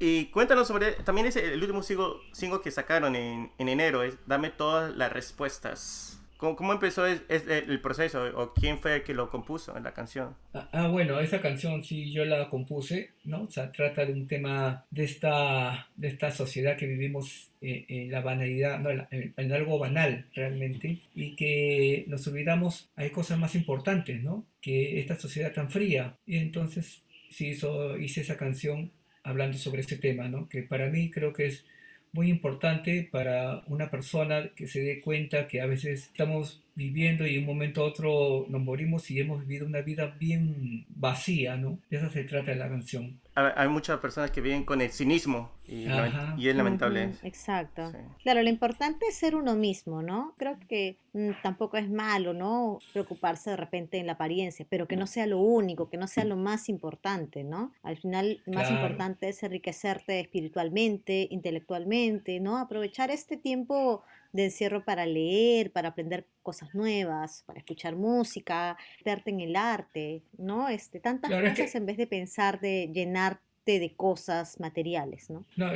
Y 0.00 0.26
cuéntanos 0.26 0.66
sobre, 0.66 0.92
también 0.92 1.28
es 1.28 1.36
el 1.36 1.60
último 1.60 1.82
single, 1.82 2.60
que 2.60 2.72
sacaron 2.72 3.14
en, 3.14 3.52
en 3.58 3.68
enero, 3.68 4.02
es 4.02 4.18
Dame 4.26 4.50
todas 4.50 4.92
las 4.96 5.12
respuestas. 5.12 6.19
¿Cómo, 6.40 6.72
empezó 6.72 7.04
el 7.06 7.80
proceso 7.82 8.24
o 8.34 8.54
quién 8.54 8.78
fue 8.78 8.96
el 8.96 9.02
que 9.02 9.12
lo 9.12 9.28
compuso 9.28 9.76
en 9.76 9.84
la 9.84 9.92
canción? 9.92 10.34
Ah, 10.54 10.70
ah, 10.72 10.88
bueno, 10.88 11.20
esa 11.20 11.42
canción 11.42 11.84
sí 11.84 12.10
yo 12.12 12.24
la 12.24 12.48
compuse, 12.48 13.10
¿no? 13.24 13.42
O 13.42 13.50
sea, 13.50 13.70
trata 13.72 14.06
de 14.06 14.14
un 14.14 14.26
tema 14.26 14.86
de 14.90 15.04
esta, 15.04 15.88
de 15.96 16.08
esta 16.08 16.30
sociedad 16.30 16.78
que 16.78 16.86
vivimos 16.86 17.50
eh, 17.60 17.84
en 17.88 18.10
la 18.10 18.22
banalidad, 18.22 18.80
no, 18.80 18.88
en, 18.90 19.52
algo 19.52 19.78
banal 19.78 20.24
realmente, 20.34 21.00
y 21.14 21.36
que 21.36 22.06
nos 22.08 22.26
olvidamos, 22.26 22.88
hay 22.96 23.10
cosas 23.10 23.38
más 23.38 23.54
importantes, 23.54 24.22
¿no? 24.22 24.46
Que 24.62 24.98
esta 24.98 25.16
sociedad 25.16 25.52
tan 25.52 25.70
fría. 25.70 26.16
Y 26.24 26.38
entonces 26.38 27.02
sí 27.28 27.48
hizo, 27.48 27.98
hice 27.98 28.22
esa 28.22 28.38
canción 28.38 28.92
hablando 29.24 29.58
sobre 29.58 29.82
ese 29.82 29.98
tema, 29.98 30.28
¿no? 30.28 30.48
Que 30.48 30.62
para 30.62 30.88
mí 30.88 31.10
creo 31.10 31.34
que 31.34 31.48
es 31.48 31.66
muy 32.12 32.28
importante 32.28 33.08
para 33.10 33.62
una 33.66 33.90
persona 33.90 34.50
que 34.56 34.66
se 34.66 34.80
dé 34.80 35.00
cuenta 35.00 35.46
que 35.46 35.60
a 35.60 35.66
veces 35.66 36.06
estamos 36.06 36.62
viviendo 36.80 37.26
y 37.26 37.34
de 37.34 37.38
un 37.40 37.44
momento 37.44 37.82
a 37.82 37.84
otro 37.84 38.46
nos 38.48 38.62
morimos 38.62 39.10
y 39.10 39.20
hemos 39.20 39.40
vivido 39.40 39.66
una 39.66 39.82
vida 39.82 40.16
bien 40.18 40.86
vacía, 40.88 41.56
¿no? 41.56 41.78
De 41.90 41.98
eso 41.98 42.08
se 42.08 42.24
trata 42.24 42.54
la 42.54 42.70
canción. 42.70 43.20
Hay 43.34 43.68
muchas 43.68 44.00
personas 44.00 44.30
que 44.30 44.40
viven 44.40 44.64
con 44.64 44.80
el 44.80 44.90
cinismo 44.90 45.52
y, 45.66 45.84
es 45.84 46.56
lamentable. 46.56 47.12
exacto. 47.22 47.92
Claro, 48.22 48.42
lo 48.42 48.48
importante 48.48 49.06
es 49.08 49.14
ser 49.14 49.36
uno 49.36 49.54
mismo, 49.54 50.02
¿no? 50.02 50.34
Creo 50.36 50.58
que 50.68 50.96
mm, 51.12 51.30
tampoco 51.42 51.76
es 51.76 51.88
malo, 51.88 52.32
¿no? 52.32 52.80
Preocuparse 52.92 53.50
de 53.50 53.56
repente 53.56 53.98
en 53.98 54.06
la 54.06 54.12
apariencia, 54.12 54.66
pero 54.68 54.88
que 54.88 54.96
no 54.96 55.06
sea 55.06 55.26
lo 55.26 55.38
único, 55.38 55.88
que 55.88 55.96
no 55.96 56.08
sea 56.08 56.24
lo 56.24 56.36
más 56.36 56.68
importante, 56.68 57.44
¿no? 57.44 57.72
Al 57.82 57.98
final, 57.98 58.40
lo 58.46 58.54
más 58.54 58.70
importante 58.70 59.28
es 59.28 59.42
enriquecerte 59.42 60.18
espiritualmente, 60.18 61.28
intelectualmente, 61.30 62.40
¿no? 62.40 62.58
Aprovechar 62.58 63.10
este 63.10 63.36
tiempo 63.36 64.02
de 64.32 64.44
encierro 64.44 64.84
para 64.84 65.06
leer, 65.06 65.70
para 65.70 65.88
aprender 65.88 66.26
cosas 66.42 66.74
nuevas, 66.74 67.42
para 67.46 67.58
escuchar 67.58 67.96
música, 67.96 68.76
verte 69.04 69.30
en 69.30 69.40
el 69.40 69.56
arte, 69.56 70.22
¿no? 70.38 70.68
Este, 70.68 71.00
tantas 71.00 71.30
cosas 71.30 71.74
en 71.74 71.86
vez 71.86 71.96
de 71.96 72.06
pensar 72.06 72.60
de 72.60 72.90
llenarte 72.92 73.78
de 73.78 73.92
cosas 73.94 74.58
materiales, 74.58 75.30
¿no? 75.30 75.44
No, 75.56 75.70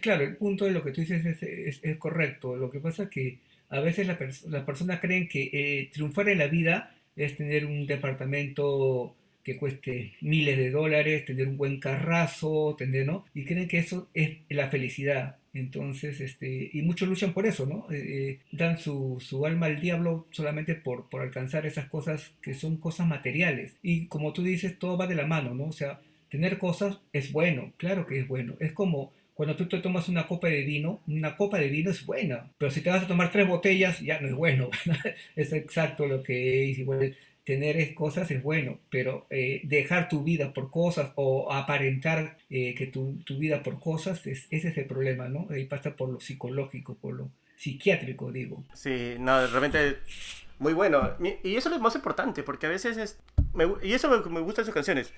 claro, 0.00 0.24
el 0.24 0.36
punto 0.36 0.66
de 0.66 0.72
lo 0.72 0.84
que 0.84 0.92
tú 0.92 1.00
dices 1.00 1.24
es, 1.24 1.80
es, 1.82 1.96
correcto. 1.96 2.56
Lo 2.56 2.70
que 2.70 2.80
pasa 2.80 3.04
es 3.04 3.08
que 3.08 3.38
a 3.70 3.80
veces 3.80 4.06
las 4.06 4.64
personas 4.64 5.00
creen 5.00 5.28
que 5.28 5.50
eh, 5.52 5.90
triunfar 5.92 6.28
en 6.28 6.38
la 6.38 6.46
vida 6.46 6.94
es 7.16 7.36
tener 7.36 7.66
un 7.66 7.86
departamento 7.86 9.16
que 9.42 9.56
cueste 9.56 10.14
miles 10.20 10.56
de 10.56 10.70
dólares, 10.70 11.24
tener 11.24 11.48
un 11.48 11.56
buen 11.56 11.78
carrazo, 11.78 12.74
tener, 12.78 13.06
¿no? 13.06 13.26
Y 13.34 13.44
creen 13.44 13.68
que 13.68 13.78
eso 13.78 14.08
es 14.14 14.38
la 14.48 14.68
felicidad. 14.68 15.36
Entonces, 15.54 16.20
este, 16.20 16.70
y 16.72 16.82
muchos 16.82 17.08
luchan 17.08 17.32
por 17.32 17.46
eso, 17.46 17.64
¿no? 17.64 17.86
Eh, 17.92 17.96
eh, 17.96 18.38
dan 18.50 18.78
su, 18.78 19.18
su, 19.20 19.46
alma 19.46 19.66
al 19.66 19.80
diablo 19.80 20.26
solamente 20.32 20.74
por, 20.74 21.08
por 21.08 21.22
alcanzar 21.22 21.64
esas 21.64 21.86
cosas 21.86 22.32
que 22.42 22.54
son 22.54 22.76
cosas 22.76 23.06
materiales. 23.06 23.76
Y 23.82 24.06
como 24.08 24.32
tú 24.32 24.42
dices, 24.42 24.78
todo 24.78 24.98
va 24.98 25.06
de 25.06 25.14
la 25.14 25.26
mano, 25.26 25.54
¿no? 25.54 25.66
O 25.66 25.72
sea, 25.72 26.00
tener 26.28 26.58
cosas 26.58 26.98
es 27.12 27.30
bueno, 27.32 27.72
claro 27.76 28.06
que 28.06 28.18
es 28.18 28.26
bueno. 28.28 28.54
Es 28.58 28.72
como 28.72 29.12
cuando 29.34 29.56
tú 29.56 29.66
te 29.66 29.78
tomas 29.78 30.08
una 30.08 30.26
copa 30.26 30.48
de 30.48 30.62
vino, 30.62 31.00
una 31.06 31.36
copa 31.36 31.58
de 31.58 31.68
vino 31.68 31.90
es 31.90 32.04
buena, 32.06 32.50
pero 32.58 32.70
si 32.70 32.80
te 32.80 32.90
vas 32.90 33.04
a 33.04 33.06
tomar 33.06 33.30
tres 33.30 33.46
botellas, 33.48 34.00
ya 34.00 34.20
no 34.20 34.28
es 34.28 34.34
bueno. 34.34 34.70
es 35.36 35.52
exacto 35.52 36.06
lo 36.06 36.22
que 36.22 36.70
es 36.70 36.78
igual 36.78 37.16
tener 37.44 37.94
cosas 37.94 38.30
es 38.30 38.42
bueno, 38.42 38.78
pero 38.90 39.26
eh, 39.30 39.60
dejar 39.64 40.08
tu 40.08 40.22
vida 40.24 40.52
por 40.52 40.70
cosas 40.70 41.12
o 41.16 41.52
aparentar 41.52 42.38
eh, 42.50 42.74
que 42.74 42.86
tu, 42.86 43.18
tu, 43.24 43.38
vida 43.38 43.62
por 43.62 43.80
cosas, 43.80 44.26
es, 44.26 44.46
ese 44.50 44.68
es 44.68 44.78
el 44.78 44.86
problema, 44.86 45.28
¿no? 45.28 45.46
Ahí 45.50 45.66
pasa 45.66 45.94
por 45.94 46.08
lo 46.08 46.20
psicológico, 46.20 46.94
por 46.94 47.14
lo 47.14 47.30
psiquiátrico, 47.56 48.32
digo. 48.32 48.64
Sí, 48.74 49.16
no, 49.18 49.46
realmente 49.46 49.98
muy 50.58 50.72
bueno. 50.72 51.16
Y 51.42 51.56
eso 51.56 51.68
es 51.68 51.74
lo 51.74 51.80
más 51.80 51.94
importante, 51.94 52.42
porque 52.42 52.66
a 52.66 52.70
veces 52.70 52.96
es... 52.96 53.18
Me, 53.52 53.66
y 53.82 53.92
eso 53.92 54.08
me, 54.08 54.30
me 54.30 54.40
gusta 54.40 54.62
de 54.62 54.66
sus 54.66 54.74
canciones 54.74 55.12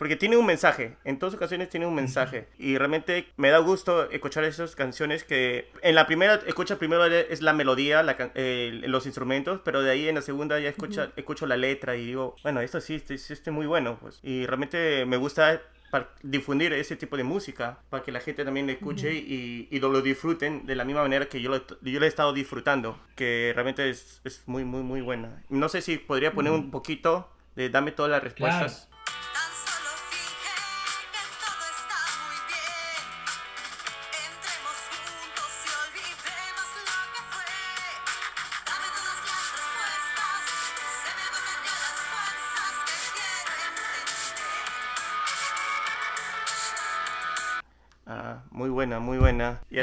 porque 0.00 0.16
tiene 0.16 0.38
un 0.38 0.46
mensaje, 0.46 0.96
en 1.04 1.18
todas 1.18 1.34
ocasiones 1.34 1.68
tiene 1.68 1.84
un 1.84 1.94
mensaje. 1.94 2.48
Y 2.58 2.78
realmente 2.78 3.26
me 3.36 3.50
da 3.50 3.58
gusto 3.58 4.10
escuchar 4.10 4.44
esas 4.44 4.74
canciones 4.74 5.24
que 5.24 5.68
en 5.82 5.94
la 5.94 6.06
primera, 6.06 6.40
escucha 6.46 6.78
primero 6.78 7.04
es 7.04 7.42
la 7.42 7.52
melodía, 7.52 8.02
los 8.32 9.04
instrumentos, 9.04 9.60
pero 9.62 9.82
de 9.82 9.90
ahí 9.90 10.08
en 10.08 10.14
la 10.14 10.22
segunda 10.22 10.58
ya 10.58 10.70
escucha, 10.70 11.12
escucho 11.16 11.44
la 11.46 11.58
letra 11.58 11.96
y 11.96 12.06
digo, 12.06 12.34
bueno, 12.42 12.62
esto 12.62 12.80
sí, 12.80 12.98
sí, 13.04 13.18
sí, 13.18 13.50
muy 13.50 13.66
bueno. 13.66 13.98
Pues. 14.00 14.20
Y 14.22 14.46
realmente 14.46 15.04
me 15.04 15.18
gusta 15.18 15.60
para 15.90 16.08
difundir 16.22 16.72
ese 16.72 16.96
tipo 16.96 17.18
de 17.18 17.24
música, 17.24 17.80
para 17.90 18.02
que 18.02 18.10
la 18.10 18.20
gente 18.20 18.42
también 18.42 18.68
lo 18.68 18.72
escuche 18.72 19.12
y, 19.12 19.68
y, 19.70 19.80
lo, 19.80 20.00
disfruten 20.00 20.64
de 20.64 20.76
la 20.76 20.86
misma 20.86 21.02
manera 21.02 21.26
que 21.26 21.42
yo 21.42 21.50
lo, 21.50 21.66
yo 21.82 22.00
lo 22.00 22.06
he 22.06 22.08
estado 22.08 22.32
disfrutando, 22.32 22.98
que 23.16 23.52
realmente 23.54 23.90
es, 23.90 24.22
es 24.24 24.44
muy, 24.46 24.64
muy, 24.64 24.82
muy 24.82 25.02
buena. 25.02 25.42
No 25.50 25.68
sé 25.68 25.82
si 25.82 25.98
podría 25.98 26.32
poner 26.32 26.52
un 26.54 26.70
poquito 26.70 27.28
de 27.54 27.68
Dame 27.68 27.92
todas 27.92 28.10
las 28.10 28.22
respuestas. 28.22 28.88
Muy 28.88 28.89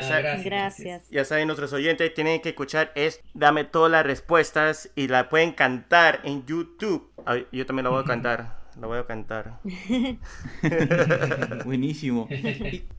Ya 0.02 0.18
ah, 0.18 0.38
gracias, 0.44 1.10
Ya 1.10 1.26
saben, 1.26 1.48
nuestros 1.48 1.74
oyentes 1.74 2.14
tienen 2.14 2.42
que 2.42 2.50
escuchar 2.50 2.92
es 2.96 3.22
Dame 3.34 3.64
todas 3.64 3.92
las 3.92 4.06
respuestas 4.06 4.90
y 4.96 5.08
la 5.08 5.30
pueden 5.30 5.52
cantar 5.52 6.22
en 6.24 6.46
YouTube. 6.46 7.12
yo 7.52 7.66
también 7.66 7.86
la 7.86 7.90
voy 7.90 8.02
a 8.02 8.06
cantar. 8.06 8.58
La 8.80 8.86
voy 8.86 9.00
a 9.00 9.06
cantar. 9.06 9.60
Buenísimo. 11.66 12.28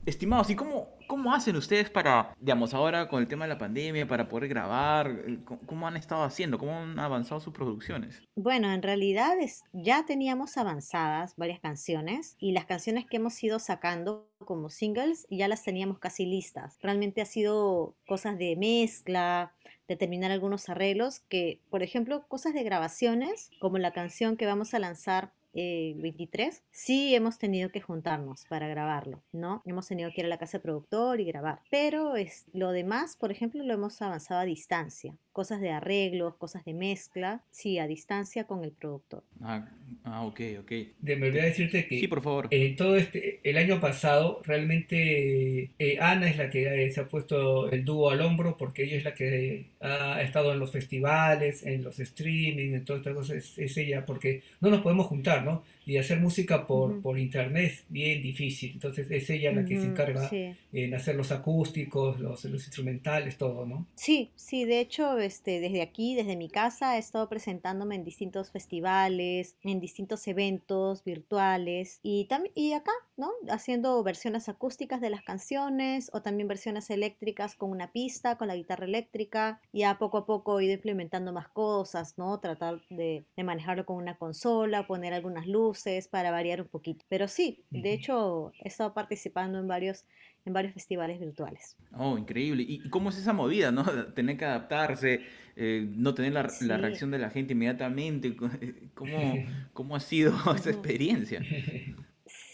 estimados, 0.05 0.49
¿y 0.49 0.55
cómo, 0.55 0.78
cómo 1.09 1.33
hacen 1.33 1.55
ustedes 1.55 1.89
para, 1.89 2.35
digamos, 2.39 2.75
ahora 2.75 3.09
con 3.09 3.19
el 3.19 3.27
tema 3.27 3.45
de 3.45 3.49
la 3.49 3.57
pandemia, 3.57 4.07
para 4.07 4.29
poder 4.29 4.47
grabar? 4.47 5.25
¿Cómo 5.65 5.87
han 5.87 5.97
estado 5.97 6.23
haciendo? 6.23 6.59
¿Cómo 6.59 6.77
han 6.77 6.99
avanzado 6.99 7.41
sus 7.41 7.51
producciones? 7.51 8.21
Bueno, 8.35 8.71
en 8.71 8.83
realidad 8.83 9.33
ya 9.73 10.05
teníamos 10.05 10.55
avanzadas 10.55 11.35
varias 11.35 11.59
canciones 11.59 12.35
y 12.37 12.51
las 12.51 12.65
canciones 12.65 13.07
que 13.07 13.17
hemos 13.17 13.43
ido 13.43 13.57
sacando 13.57 14.29
como 14.45 14.69
singles 14.69 15.25
ya 15.31 15.47
las 15.47 15.63
teníamos 15.63 15.97
casi 15.97 16.27
listas. 16.27 16.77
Realmente 16.79 17.21
ha 17.21 17.25
sido 17.25 17.95
cosas 18.07 18.37
de 18.37 18.55
mezcla, 18.55 19.53
determinar 19.87 20.31
algunos 20.31 20.69
arreglos 20.69 21.21
que, 21.21 21.59
por 21.71 21.81
ejemplo, 21.81 22.27
cosas 22.27 22.53
de 22.53 22.61
grabaciones, 22.61 23.49
como 23.59 23.79
la 23.79 23.91
canción 23.91 24.37
que 24.37 24.45
vamos 24.45 24.75
a 24.75 24.79
lanzar 24.79 25.33
23, 25.53 26.57
eh, 26.57 26.61
sí 26.71 27.15
hemos 27.15 27.37
tenido 27.37 27.69
que 27.69 27.81
juntarnos 27.81 28.45
para 28.45 28.67
grabarlo, 28.67 29.23
¿no? 29.31 29.61
Hemos 29.65 29.87
tenido 29.87 30.11
que 30.11 30.21
ir 30.21 30.25
a 30.25 30.29
la 30.29 30.37
casa 30.37 30.59
productor 30.59 31.19
y 31.19 31.25
grabar. 31.25 31.61
Pero 31.69 32.15
es, 32.15 32.45
lo 32.53 32.71
demás, 32.71 33.15
por 33.15 33.31
ejemplo, 33.31 33.63
lo 33.63 33.73
hemos 33.73 34.01
avanzado 34.01 34.41
a 34.41 34.45
distancia. 34.45 35.17
Cosas 35.39 35.61
de 35.61 35.71
arreglos, 35.71 36.35
cosas 36.35 36.65
de 36.65 36.73
mezcla, 36.73 37.45
sí, 37.49 37.79
a 37.79 37.87
distancia 37.87 38.43
con 38.43 38.65
el 38.65 38.73
productor. 38.73 39.23
Ah, 39.41 39.69
ah 40.03 40.25
ok, 40.25 40.41
ok. 40.59 40.71
De, 40.99 41.15
me 41.15 41.27
olvidé 41.27 41.43
decirte 41.43 41.87
que 41.87 41.97
sí, 41.97 42.09
por 42.09 42.21
favor. 42.21 42.49
Eh, 42.51 42.75
todo 42.77 42.97
este, 42.97 43.39
el 43.49 43.55
año 43.55 43.79
pasado, 43.79 44.41
realmente 44.43 45.71
eh, 45.79 45.97
Ana 46.01 46.29
es 46.29 46.35
la 46.35 46.49
que 46.49 46.91
se 46.91 46.99
ha 46.99 47.07
puesto 47.07 47.71
el 47.71 47.85
dúo 47.85 48.09
al 48.09 48.19
hombro 48.19 48.57
porque 48.57 48.83
ella 48.83 48.97
es 48.97 49.05
la 49.05 49.13
que 49.13 49.67
ha 49.79 50.21
estado 50.21 50.51
en 50.51 50.59
los 50.59 50.73
festivales, 50.73 51.65
en 51.65 51.85
los 51.85 52.01
streaming, 52.01 52.73
en 52.73 52.83
todas 52.83 52.99
estas 52.99 53.13
cosas. 53.13 53.57
es 53.57 53.77
ella, 53.77 54.03
porque 54.03 54.43
no 54.59 54.69
nos 54.69 54.81
podemos 54.81 55.07
juntar 55.07 55.45
y 55.89 55.97
hacer 55.97 56.19
música 56.19 56.67
por, 56.67 57.01
por 57.01 57.17
internet 57.17 57.71
es 57.71 57.83
bien 57.89 58.21
difícil. 58.21 58.73
Entonces 58.73 59.09
es 59.09 59.27
ella 59.31 59.51
la 59.51 59.65
que 59.65 59.75
se 59.79 59.87
encarga 59.87 60.29
en 60.71 60.93
hacer 60.93 61.15
los 61.15 61.31
acústicos, 61.31 62.19
los, 62.19 62.45
los, 62.45 62.63
instrumentales, 62.63 63.37
todo, 63.37 63.65
¿no? 63.65 63.87
Sí, 63.95 64.29
sí, 64.35 64.65
de 64.65 64.81
hecho, 64.81 65.17
este, 65.17 65.59
desde 65.59 65.81
aquí, 65.81 66.13
desde 66.13 66.35
mi 66.35 66.47
casa, 66.47 66.95
he 66.95 66.99
estado 66.99 67.27
presentándome 67.27 67.95
en 67.95 68.03
distintos 68.03 68.51
festivales, 68.51 69.55
en 69.63 69.79
distintos 69.79 70.27
eventos 70.27 71.03
virtuales 71.03 71.99
y, 72.03 72.25
también 72.25 72.53
y 72.53 72.73
acá, 72.73 72.91
¿no? 73.19 73.31
Haciendo 73.49 74.01
versiones 74.03 74.49
acústicas 74.49 74.99
de 74.99 75.09
las 75.09 75.21
canciones 75.21 76.09
o 76.13 76.21
también 76.21 76.47
versiones 76.47 76.89
eléctricas 76.89 77.55
con 77.55 77.71
una 77.71 77.91
pista, 77.91 78.37
con 78.37 78.47
la 78.47 78.55
guitarra 78.55 78.85
eléctrica. 78.85 79.61
Y 79.71 79.83
a 79.83 79.97
poco 79.97 80.17
a 80.17 80.25
poco 80.25 80.59
he 80.59 80.65
ido 80.65 80.73
implementando 80.73 81.31
más 81.31 81.47
cosas, 81.47 82.17
¿no? 82.17 82.39
Tratar 82.39 82.81
de, 82.89 83.25
de 83.37 83.43
manejarlo 83.43 83.85
con 83.85 83.97
una 83.97 84.17
consola, 84.17 84.85
poner 84.85 85.13
algún 85.13 85.29
unas 85.29 85.47
luces 85.47 86.07
para 86.07 86.31
variar 86.31 86.61
un 86.61 86.67
poquito. 86.67 87.05
Pero 87.07 87.27
sí, 87.27 87.63
de 87.69 87.93
hecho 87.93 88.51
he 88.63 88.67
estado 88.67 88.93
participando 88.93 89.59
en 89.59 89.67
varios, 89.67 90.05
en 90.45 90.53
varios 90.53 90.73
festivales 90.73 91.19
virtuales. 91.19 91.77
Oh, 91.93 92.17
increíble. 92.17 92.65
¿Y 92.67 92.89
cómo 92.89 93.09
es 93.09 93.17
esa 93.17 93.33
movida, 93.33 93.71
no? 93.71 93.83
Tener 94.15 94.37
que 94.37 94.45
adaptarse, 94.45 95.21
eh, 95.55 95.87
no 95.89 96.13
tener 96.13 96.33
la, 96.33 96.47
la, 96.61 96.77
reacción 96.77 97.11
de 97.11 97.19
la 97.19 97.29
gente 97.29 97.53
inmediatamente. 97.53 98.35
¿Cómo, 98.93 99.33
cómo 99.73 99.95
ha 99.95 99.99
sido 99.99 100.33
esa 100.55 100.69
experiencia? 100.69 101.41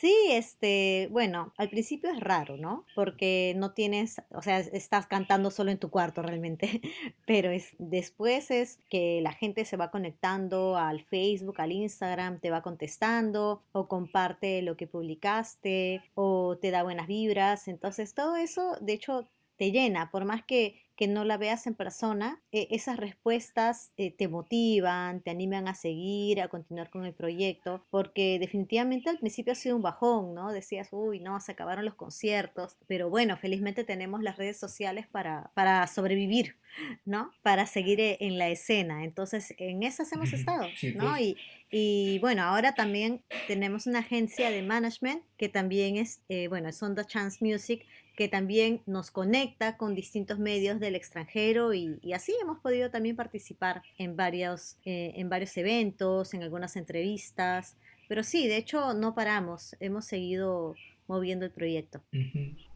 Sí, 0.05 0.13
este, 0.29 1.09
bueno, 1.09 1.51
al 1.57 1.67
principio 1.71 2.11
es 2.11 2.19
raro, 2.19 2.57
¿no? 2.57 2.85
Porque 2.93 3.55
no 3.57 3.71
tienes, 3.73 4.21
o 4.29 4.43
sea, 4.43 4.59
estás 4.59 5.07
cantando 5.07 5.49
solo 5.49 5.71
en 5.71 5.79
tu 5.79 5.89
cuarto 5.89 6.21
realmente, 6.21 6.79
pero 7.25 7.49
es, 7.49 7.75
después 7.79 8.51
es 8.51 8.77
que 8.91 9.19
la 9.23 9.31
gente 9.33 9.65
se 9.65 9.77
va 9.77 9.89
conectando 9.89 10.77
al 10.77 11.01
Facebook, 11.01 11.59
al 11.59 11.71
Instagram, 11.71 12.39
te 12.39 12.51
va 12.51 12.61
contestando 12.61 13.63
o 13.71 13.87
comparte 13.87 14.61
lo 14.61 14.77
que 14.77 14.85
publicaste 14.85 16.03
o 16.13 16.59
te 16.61 16.69
da 16.69 16.83
buenas 16.83 17.07
vibras, 17.07 17.67
entonces 17.67 18.13
todo 18.13 18.35
eso, 18.35 18.77
de 18.81 18.93
hecho, 18.93 19.27
te 19.57 19.71
llena, 19.71 20.11
por 20.11 20.25
más 20.25 20.43
que 20.43 20.84
que 20.95 21.07
no 21.07 21.25
la 21.25 21.37
veas 21.37 21.67
en 21.67 21.75
persona, 21.75 22.41
eh, 22.51 22.67
esas 22.71 22.97
respuestas 22.97 23.91
eh, 23.97 24.11
te 24.11 24.27
motivan, 24.27 25.21
te 25.21 25.29
animan 25.29 25.67
a 25.67 25.75
seguir, 25.75 26.41
a 26.41 26.47
continuar 26.47 26.89
con 26.89 27.05
el 27.05 27.13
proyecto, 27.13 27.85
porque 27.89 28.39
definitivamente 28.39 29.09
al 29.09 29.19
principio 29.19 29.53
ha 29.53 29.55
sido 29.55 29.75
un 29.75 29.81
bajón, 29.81 30.33
¿no? 30.33 30.51
Decías, 30.51 30.89
uy, 30.91 31.19
no, 31.19 31.39
se 31.41 31.51
acabaron 31.51 31.85
los 31.85 31.95
conciertos, 31.95 32.77
pero 32.87 33.09
bueno, 33.09 33.35
felizmente 33.37 33.83
tenemos 33.83 34.23
las 34.23 34.37
redes 34.37 34.57
sociales 34.57 35.07
para, 35.07 35.51
para 35.53 35.85
sobrevivir, 35.87 36.55
¿no? 37.03 37.31
Para 37.41 37.65
seguir 37.65 37.99
eh, 37.99 38.17
en 38.21 38.37
la 38.37 38.47
escena. 38.47 39.03
Entonces, 39.03 39.53
en 39.57 39.83
esas 39.83 40.11
hemos 40.13 40.31
estado, 40.31 40.65
¿no? 40.95 41.17
Y, 41.19 41.37
y, 41.77 42.19
bueno, 42.19 42.43
ahora 42.43 42.73
también 42.73 43.21
tenemos 43.47 43.85
una 43.85 43.99
agencia 43.99 44.49
de 44.49 44.61
management 44.61 45.21
que 45.35 45.49
también 45.49 45.97
es, 45.97 46.21
bueno, 46.47 46.69
es 46.69 46.81
Onda 46.81 47.05
Chance 47.05 47.43
Music, 47.43 47.85
que 48.15 48.29
también 48.29 48.81
nos 48.85 49.11
conecta 49.11 49.75
con 49.77 49.93
distintos 49.93 50.39
medios 50.39 50.79
del 50.79 50.95
extranjero 50.95 51.73
y, 51.73 51.99
así 52.13 52.33
hemos 52.41 52.59
podido 52.59 52.89
también 52.89 53.15
participar 53.15 53.83
en 53.97 54.15
varios, 54.15 54.77
eh, 54.85 55.13
en 55.15 55.29
varios 55.29 55.55
eventos, 55.57 56.33
en 56.33 56.43
algunas 56.43 56.77
entrevistas. 56.77 57.75
Pero 58.07 58.23
sí, 58.23 58.47
de 58.47 58.57
hecho 58.57 58.93
no 58.93 59.13
paramos, 59.13 59.75
hemos 59.79 60.05
seguido 60.05 60.75
moviendo 61.07 61.45
el 61.45 61.51
proyecto. 61.51 62.01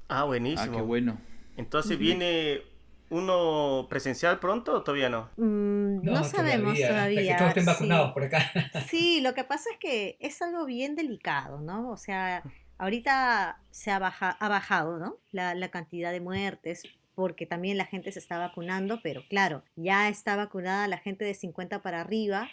Ah, 0.10 0.26
buenísimo. 0.26 0.74
Ah, 0.74 0.76
qué 0.76 0.82
bueno. 0.82 1.22
Entonces 1.56 1.98
viene 1.98 2.62
uno 3.10 3.88
presencial 3.90 4.40
pronto 4.40 4.74
o 4.74 4.84
todavía 4.84 5.10
no? 5.10 5.30
Mm, 5.38 6.02
no, 6.04 6.24
sabemos 6.24 6.80
todavía. 6.80 7.34
que 7.34 7.38
todos 7.38 7.50
estén 7.50 7.66
vacunados 7.66 8.12
por 8.14 8.24
acá. 8.24 8.52
Sí, 8.88 9.22
lo 9.22 9.34
que 9.34 9.44
pasa 9.44 9.70
es 9.72 9.78
que 9.80 10.18
es 10.20 10.42
algo 10.42 10.66
bien 10.66 10.96
delicado, 10.96 11.60
¿no? 11.60 11.90
O 11.92 11.98
sea, 11.98 12.44
Ahorita 12.80 13.60
se 13.72 13.92
ha, 13.92 13.98
ha 13.98 14.50
bajado 14.50 15.00
¿no? 15.00 15.18
la, 15.32 15.54
la 15.54 15.68
cantidad 15.70 16.14
de 16.14 16.22
muertes 16.22 16.84
porque 17.14 17.46
también 17.46 17.78
la 17.78 17.84
gente 17.84 18.14
se 18.14 18.20
está 18.20 18.38
vacunando, 18.38 19.02
pero 19.04 19.24
claro, 19.28 19.66
ya 19.76 20.08
está 20.08 20.38
vacunada 20.38 20.88
la 20.88 20.98
gente 20.98 21.26
de 21.26 21.34
50 21.34 21.82
para 21.82 22.00
arriba 22.00 22.50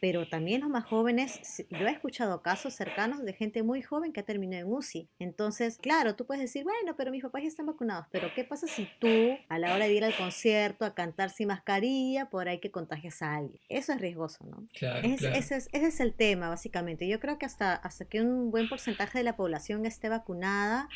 pero 0.00 0.26
también 0.26 0.62
los 0.62 0.70
más 0.70 0.84
jóvenes, 0.84 1.40
yo 1.70 1.86
he 1.86 1.90
escuchado 1.90 2.42
casos 2.42 2.74
cercanos 2.74 3.22
de 3.22 3.32
gente 3.32 3.62
muy 3.62 3.82
joven 3.82 4.12
que 4.12 4.20
ha 4.20 4.24
terminado 4.24 4.66
en 4.66 4.72
UCI. 4.72 5.08
Entonces, 5.18 5.78
claro, 5.78 6.16
tú 6.16 6.26
puedes 6.26 6.42
decir, 6.42 6.64
bueno, 6.64 6.96
pero 6.96 7.10
mis 7.10 7.22
papás 7.22 7.42
ya 7.42 7.48
están 7.48 7.66
vacunados, 7.66 8.06
pero 8.10 8.32
¿qué 8.34 8.44
pasa 8.44 8.66
si 8.66 8.88
tú, 8.98 9.08
a 9.48 9.58
la 9.58 9.74
hora 9.74 9.86
de 9.86 9.92
ir 9.92 10.04
al 10.04 10.16
concierto, 10.16 10.84
a 10.84 10.94
cantar 10.94 11.30
sin 11.30 11.48
mascarilla, 11.48 12.30
por 12.30 12.48
ahí 12.48 12.58
que 12.58 12.70
contagias 12.70 13.20
a 13.22 13.36
alguien? 13.36 13.60
Eso 13.68 13.92
es 13.92 14.00
riesgoso, 14.00 14.44
¿no? 14.46 14.66
Claro, 14.72 15.06
Ese, 15.06 15.36
es, 15.36 15.50
ese 15.50 15.86
es 15.86 16.00
el 16.00 16.14
tema, 16.14 16.48
básicamente. 16.48 17.06
Yo 17.06 17.20
creo 17.20 17.38
que 17.38 17.46
hasta, 17.46 17.74
hasta 17.74 18.06
que 18.06 18.22
un 18.22 18.50
buen 18.50 18.68
porcentaje 18.68 19.18
de 19.18 19.24
la 19.24 19.36
población 19.36 19.84
esté 19.84 20.08
vacunada, 20.08 20.88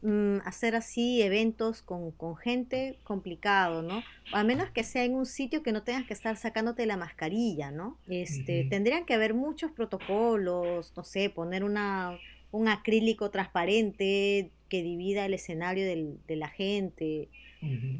Mm, 0.00 0.38
hacer 0.44 0.76
así 0.76 1.22
eventos 1.22 1.82
con, 1.82 2.12
con, 2.12 2.36
gente 2.36 3.00
complicado, 3.02 3.82
¿no? 3.82 4.04
A 4.32 4.44
menos 4.44 4.70
que 4.70 4.84
sea 4.84 5.02
en 5.02 5.16
un 5.16 5.26
sitio 5.26 5.64
que 5.64 5.72
no 5.72 5.82
tengas 5.82 6.06
que 6.06 6.14
estar 6.14 6.36
sacándote 6.36 6.86
la 6.86 6.96
mascarilla, 6.96 7.72
¿no? 7.72 7.98
Este, 8.06 8.64
Tendrían 8.70 9.04
que 9.04 9.14
haber 9.14 9.34
muchos 9.34 9.72
protocolos, 9.72 10.92
no 10.96 11.02
sé, 11.02 11.30
poner 11.30 11.64
una, 11.64 12.16
un 12.52 12.68
acrílico 12.68 13.30
transparente 13.30 14.52
que 14.68 14.82
divida 14.84 15.26
el 15.26 15.34
escenario 15.34 15.84
del, 15.84 16.20
de 16.28 16.36
la 16.36 16.48
gente. 16.48 17.28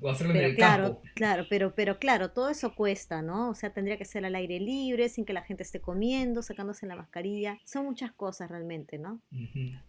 O 0.00 0.08
hacerlo 0.08 0.34
en 0.34 0.44
el 0.44 0.54
claro, 0.54 0.84
campo. 0.84 1.02
Claro, 1.14 1.46
pero, 1.50 1.74
pero 1.74 1.98
claro, 1.98 2.30
todo 2.30 2.48
eso 2.48 2.74
cuesta, 2.74 3.22
¿no? 3.22 3.50
O 3.50 3.54
sea, 3.54 3.70
tendría 3.70 3.96
que 3.96 4.04
ser 4.04 4.24
al 4.24 4.34
aire 4.34 4.60
libre, 4.60 5.08
sin 5.08 5.24
que 5.24 5.32
la 5.32 5.42
gente 5.42 5.62
esté 5.62 5.80
comiendo, 5.80 6.42
sacándose 6.42 6.86
la 6.86 6.96
mascarilla. 6.96 7.58
Son 7.64 7.84
muchas 7.84 8.12
cosas 8.12 8.50
realmente, 8.50 8.98
¿no? 8.98 9.20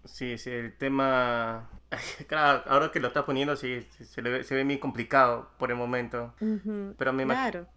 Sí, 0.05 0.37
sí, 0.37 0.49
el 0.49 0.77
tema... 0.77 1.69
Claro, 2.27 2.63
ahora 2.67 2.91
que 2.91 2.99
lo 2.99 3.07
estás 3.07 3.23
poniendo, 3.23 3.55
sí, 3.55 3.81
se, 3.81 4.21
ve, 4.21 4.43
se 4.43 4.55
ve 4.55 4.63
muy 4.63 4.77
complicado 4.77 5.49
por 5.57 5.71
el 5.71 5.77
momento. 5.77 6.33
pero, 6.97 7.13
me 7.13 7.25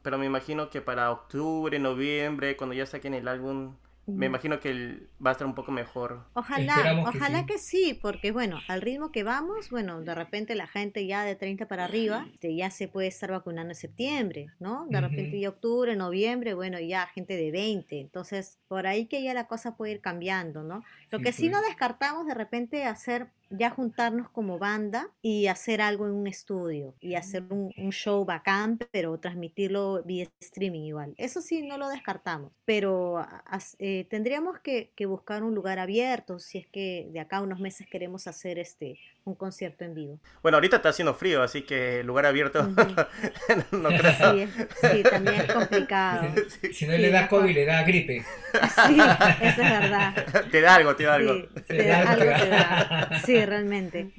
pero 0.03 0.19
me 0.19 0.27
imagino 0.27 0.69
que 0.71 0.81
para 0.81 1.11
octubre, 1.11 1.79
noviembre, 1.79 2.57
cuando 2.57 2.75
ya 2.75 2.87
saquen 2.87 3.15
el 3.15 3.29
álbum, 3.29 3.77
me 4.07 4.27
imagino 4.27 4.59
que 4.59 5.07
va 5.25 5.31
a 5.31 5.33
estar 5.33 5.47
un 5.47 5.55
poco 5.55 5.71
mejor. 5.71 6.25
Ojalá, 6.35 7.05
ojalá 7.07 7.47
que 7.47 7.59
sí. 7.59 7.99
porque 8.01 8.33
bueno, 8.33 8.59
al 8.69 8.81
ritmo 8.81 9.12
que 9.12 9.23
vamos, 9.23 9.71
bueno, 9.71 10.01
de 10.01 10.15
repente 10.15 10.55
la 10.55 10.67
gente 10.67 11.07
ya 11.07 11.25
de 11.25 11.37
30 11.37 11.69
para 11.69 11.85
arriba 11.85 12.27
este, 12.33 12.55
ya 12.55 12.71
se 12.71 12.88
puede 12.88 13.09
estar 13.09 13.31
vacunando 13.31 13.71
en 13.71 13.77
septiembre, 13.77 14.49
¿no? 14.59 14.87
De 14.88 15.01
repente 15.01 15.38
ya 15.38 15.51
octubre, 15.51 15.95
noviembre, 15.95 16.55
bueno, 16.55 16.81
ya 16.81 17.07
gente 17.07 17.37
de 17.37 17.51
20. 17.53 18.01
Entonces, 18.01 18.59
por 18.67 18.87
ahí 18.87 19.07
que 19.07 19.23
ya 19.23 19.35
la 19.35 19.47
cosa 19.47 19.77
puede 19.77 19.93
ir 19.93 20.01
cambiando, 20.01 20.65
¿no? 20.65 20.83
Lo 21.11 21.21
que 21.21 21.33
sí 21.33 21.49
no 21.49 21.59
pues. 21.59 21.69
descartamos 21.69 22.27
de 22.27 22.35
repente 22.35 22.85
hacer 22.85 23.29
ya 23.53 23.71
juntarnos 23.71 24.29
como 24.31 24.59
banda 24.59 25.09
y 25.21 25.47
hacer 25.47 25.81
algo 25.81 26.07
en 26.07 26.12
un 26.12 26.27
estudio 26.27 26.95
y 27.01 27.15
hacer 27.15 27.45
un, 27.51 27.73
show 27.93 28.25
bacán, 28.25 28.79
pero 28.91 29.19
transmitirlo 29.19 30.03
vía 30.05 30.27
streaming 30.41 30.83
igual. 30.83 31.15
Eso 31.19 31.43
sí, 31.43 31.62
no 31.62 31.77
lo 31.77 31.88
descartamos, 31.88 32.53
pero 32.65 33.27
eh, 33.79 34.07
tendríamos 34.09 34.59
que, 34.61 34.93
que 34.97 35.07
buscar 35.07 35.43
un 35.43 35.55
lugar 35.55 35.79
abierto 35.79 36.38
si 36.38 36.59
es 36.59 36.67
que 36.67 37.09
de 37.12 37.21
acá 37.21 37.38
a 37.38 37.43
unos 37.43 37.61
meses 37.61 37.87
queremos 37.87 38.27
hacer 38.27 38.59
este 38.59 38.99
un 39.25 39.35
concierto 39.35 39.85
en 39.85 39.95
vivo. 39.95 40.21
Bueno, 40.43 40.57
ahorita 40.57 40.77
está 40.77 40.88
haciendo 40.88 41.15
frío, 41.15 41.43
así 41.43 41.62
que 41.62 42.03
lugar 42.03 42.27
abierto 42.27 42.62
no 43.73 43.88
creo. 43.88 44.49
Sí, 44.93 45.03
también 45.03 45.43
es 45.43 45.53
complicado. 45.53 46.29
Si 46.73 46.87
no 46.87 46.93
le 46.93 47.11
da 47.11 47.29
COVID, 47.29 47.55
le 47.55 47.65
da 47.65 47.83
gripe. 47.85 48.25
Sí, 48.87 48.99
eso 49.41 49.62
es 49.62 49.81
verdad. 49.81 50.15
Te 50.51 50.61
da 50.61 50.75
algo, 50.77 50.97
te 50.97 51.05
da 51.05 51.15
algo. 51.15 51.49
te 51.67 51.87
da 51.87 52.11
algo, 52.11 52.25
te 52.25 52.49
da. 52.49 53.23
Sí, 53.25 53.37
realmente. 53.47 54.11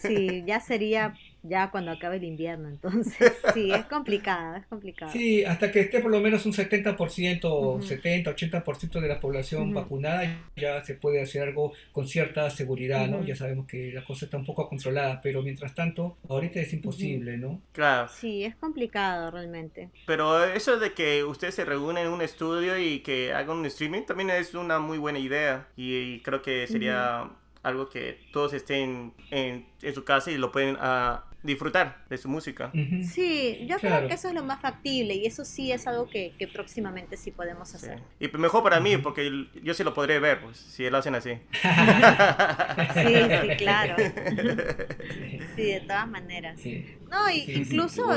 Sí, 0.00 0.42
ya 0.46 0.60
sería 0.60 1.14
ya 1.42 1.70
cuando 1.70 1.90
acabe 1.90 2.16
el 2.16 2.24
invierno. 2.24 2.68
Entonces, 2.68 3.32
sí, 3.54 3.70
es 3.72 3.84
complicado, 3.86 4.56
es 4.56 4.66
complicado. 4.66 5.12
Sí, 5.12 5.44
hasta 5.44 5.70
que 5.70 5.80
esté 5.80 6.00
por 6.00 6.10
lo 6.10 6.20
menos 6.20 6.46
un 6.46 6.52
70%, 6.52 7.40
o 7.44 7.82
70, 7.82 8.34
80% 8.34 9.00
de 9.00 9.08
la 9.08 9.20
población 9.20 9.74
vacunada, 9.74 10.42
ya 10.56 10.82
se 10.84 10.94
puede 10.94 11.20
hacer 11.20 11.42
algo 11.42 11.72
con 11.92 12.06
cierta 12.06 12.48
seguridad, 12.50 13.08
¿no? 13.08 13.24
Ya 13.24 13.36
sabemos 13.36 13.66
que 13.66 13.92
la 13.92 14.04
cosa 14.04 14.24
está 14.26 14.36
un 14.36 14.44
poco 14.44 14.68
controlada, 14.68 15.20
pero 15.20 15.42
mientras 15.42 15.74
tanto, 15.74 16.16
ahorita 16.28 16.60
es 16.60 16.72
imposible, 16.72 17.36
¿no? 17.38 17.60
Claro. 17.72 18.08
Sí, 18.08 18.44
es 18.44 18.54
complicado 18.56 19.30
realmente. 19.30 19.90
Pero 20.06 20.44
eso 20.44 20.78
de 20.78 20.92
que 20.92 21.24
ustedes 21.24 21.54
se 21.54 21.64
reúnen 21.64 22.06
en 22.06 22.12
un 22.12 22.22
estudio 22.22 22.78
y 22.78 23.00
que 23.00 23.32
hagan 23.32 23.58
un 23.58 23.66
streaming 23.66 24.02
también 24.02 24.30
es 24.30 24.54
una 24.54 24.78
muy 24.78 24.98
buena 24.98 25.18
idea 25.18 25.68
y, 25.76 26.20
creo 26.20 26.42
que 26.42 26.66
sería 26.66 27.30
algo 27.62 27.88
que 27.88 28.18
todos 28.32 28.52
estén 28.52 29.12
en, 29.30 29.66
en, 29.82 29.94
su 29.94 30.04
casa 30.04 30.30
y 30.30 30.36
lo 30.36 30.50
pueden 30.50 30.76
uh, 30.76 31.20
disfrutar 31.42 32.04
de 32.08 32.18
su 32.18 32.28
música. 32.28 32.72
Sí, 33.04 33.66
yo 33.68 33.78
creo 33.78 34.06
que 34.06 34.14
eso 34.14 34.28
es 34.28 34.34
lo 34.34 34.44
más 34.44 34.60
factible 34.60 35.14
y 35.14 35.26
eso 35.26 35.44
sí 35.44 35.72
es 35.72 35.86
algo 35.86 36.08
que, 36.08 36.34
que 36.38 36.46
próximamente 36.48 37.16
sí 37.16 37.30
podemos 37.30 37.74
hacer. 37.74 38.00
Y 38.20 38.28
mejor 38.28 38.62
para 38.62 38.80
mí, 38.80 38.96
porque 38.96 39.46
yo 39.62 39.74
sí 39.74 39.84
lo 39.84 39.94
podré 39.94 40.18
ver, 40.18 40.40
pues, 40.40 40.56
si 40.56 40.88
lo 40.88 40.98
hacen 40.98 41.14
así. 41.14 41.30
sí, 42.94 43.14
sí, 43.14 43.48
claro. 43.58 43.96
sí, 45.56 45.62
de 45.62 45.82
todas 45.86 46.08
maneras. 46.08 46.60
No, 47.10 47.30
incluso 47.30 48.08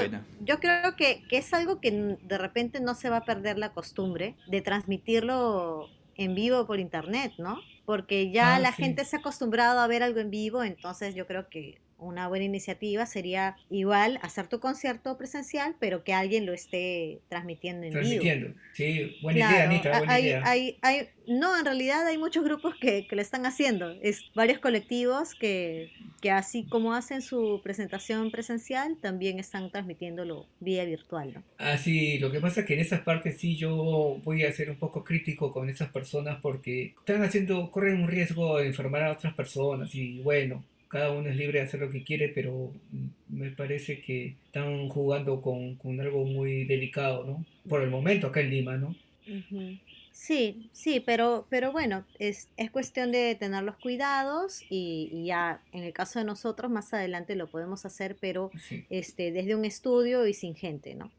yo 0.42 0.60
creo 0.60 0.96
que, 0.96 1.24
que 1.28 1.38
es 1.38 1.54
algo 1.54 1.80
que 1.82 2.18
de 2.22 2.38
repente 2.38 2.80
no 2.80 2.94
se 2.96 3.10
va 3.10 3.18
a 3.18 3.26
perder 3.26 3.58
la 3.58 3.74
costumbre 3.74 4.36
de 4.48 4.62
transmitirlo 4.62 5.90
en 6.16 6.36
vivo 6.36 6.66
por 6.66 6.80
internet, 6.80 7.34
¿no? 7.38 7.60
Porque 7.86 8.32
ya 8.32 8.56
ah, 8.56 8.60
la 8.60 8.72
gente 8.72 9.06
se 9.06 9.16
ha 9.16 9.20
acostumbrado 9.20 9.80
a 9.80 9.88
ver 9.88 10.04
algo 10.04 10.20
en 10.20 10.32
vivo, 10.32 10.64
entonces 10.64 11.16
yo 11.16 11.28
creo 11.28 11.50
que 11.50 11.80
una 11.98 12.28
buena 12.28 12.46
iniciativa 12.46 13.06
sería 13.06 13.56
igual 13.70 14.20
hacer 14.22 14.48
tu 14.48 14.60
concierto 14.60 15.18
presencial, 15.18 15.76
pero 15.80 16.04
que 16.04 16.14
alguien 16.14 16.46
lo 16.46 16.54
esté 16.54 17.22
transmitiendo 17.30 17.86
en 17.86 17.94
transmitiendo. 17.94 18.54
Sí, 18.74 19.18
buena 19.22 19.40
idea, 19.40 19.64
Anita, 19.64 19.98
buena 19.98 20.20
idea. 20.20 20.42
Hay, 20.46 20.78
hay, 20.82 21.10
no, 21.28 21.58
en 21.58 21.66
realidad 21.66 22.06
hay 22.06 22.18
muchos 22.18 22.44
grupos 22.44 22.76
que, 22.76 23.08
que 23.08 23.16
lo 23.16 23.22
están 23.22 23.46
haciendo. 23.46 23.92
Es 24.02 24.24
varios 24.34 24.60
colectivos 24.60 25.36
que, 25.36 25.92
que 26.22 26.32
así 26.32 26.66
como 26.66 26.94
hacen 26.94 27.22
su 27.22 27.62
presentación 27.64 28.32
presencial, 28.32 28.98
también 29.02 29.40
están 29.40 29.72
transmitiéndolo 29.72 30.48
vía 30.60 30.84
virtual. 30.86 31.34
¿no? 31.36 31.44
Ah, 31.58 31.78
sí, 31.78 32.20
lo 32.20 32.32
que 32.32 32.42
pasa 32.42 32.62
es 32.62 32.66
que 32.68 32.74
en 32.74 32.82
esas 32.82 33.02
partes 33.02 33.38
sí 33.38 33.56
yo 33.56 34.20
voy 34.24 34.44
a 34.44 34.52
ser 34.52 34.70
un 34.70 34.78
poco 34.78 35.04
crítico 35.04 35.54
con 35.54 35.70
esas 35.70 35.90
personas 35.90 36.40
porque 36.42 36.94
están 37.00 37.24
haciendo, 37.24 37.72
corren 37.72 38.02
un 38.02 38.10
riesgo 38.10 38.58
de 38.58 38.68
enfermar 38.68 39.04
a 39.04 39.12
otras 39.14 39.34
personas 39.34 39.94
y 39.96 40.20
bueno, 40.20 40.64
cada 40.96 41.12
uno 41.12 41.28
es 41.28 41.36
libre 41.36 41.60
de 41.60 41.66
hacer 41.66 41.82
lo 41.82 41.90
que 41.90 42.06
quiere, 42.06 42.30
pero 42.30 42.72
me 43.28 43.52
parece 43.52 44.00
que 44.00 44.36
están 44.46 44.88
jugando 44.88 45.42
con, 45.42 46.00
algo 46.00 46.24
muy 46.24 46.64
delicado, 46.64 47.26
¿no? 47.26 47.46
Por 47.68 47.82
el 47.82 47.90
momento 47.90 48.28
acá 48.28 48.40
en 48.40 48.50
Lima, 48.50 48.78
¿no? 48.78 48.96
Sí, 50.14 50.70
sí, 50.72 51.02
pero, 51.06 51.48
pero 51.50 51.74
bueno, 51.74 52.06
es, 52.18 52.48
es 52.56 52.72
cuestión 52.72 53.12
de 53.12 53.36
tener 53.36 53.64
los 53.64 53.76
cuidados 53.76 54.64
y, 54.70 55.26
ya 55.26 55.60
en 55.74 55.84
el 55.84 55.92
caso 55.92 56.20
de 56.20 56.24
nosotros 56.24 56.72
más 56.72 56.94
adelante 56.94 57.36
lo 57.36 57.48
podemos 57.48 57.86
hacer, 57.86 58.16
pero 58.22 58.50
este, 58.90 59.34
desde 59.34 59.54
un 59.54 59.66
estudio 59.66 60.26
y 60.26 60.34
sin 60.34 60.56
gente, 60.56 60.96
¿no? 60.96 61.12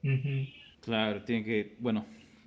Claro, 0.81 1.23
tiene 1.25 1.45
que, 1.45 1.75
bueno, 1.81 2.07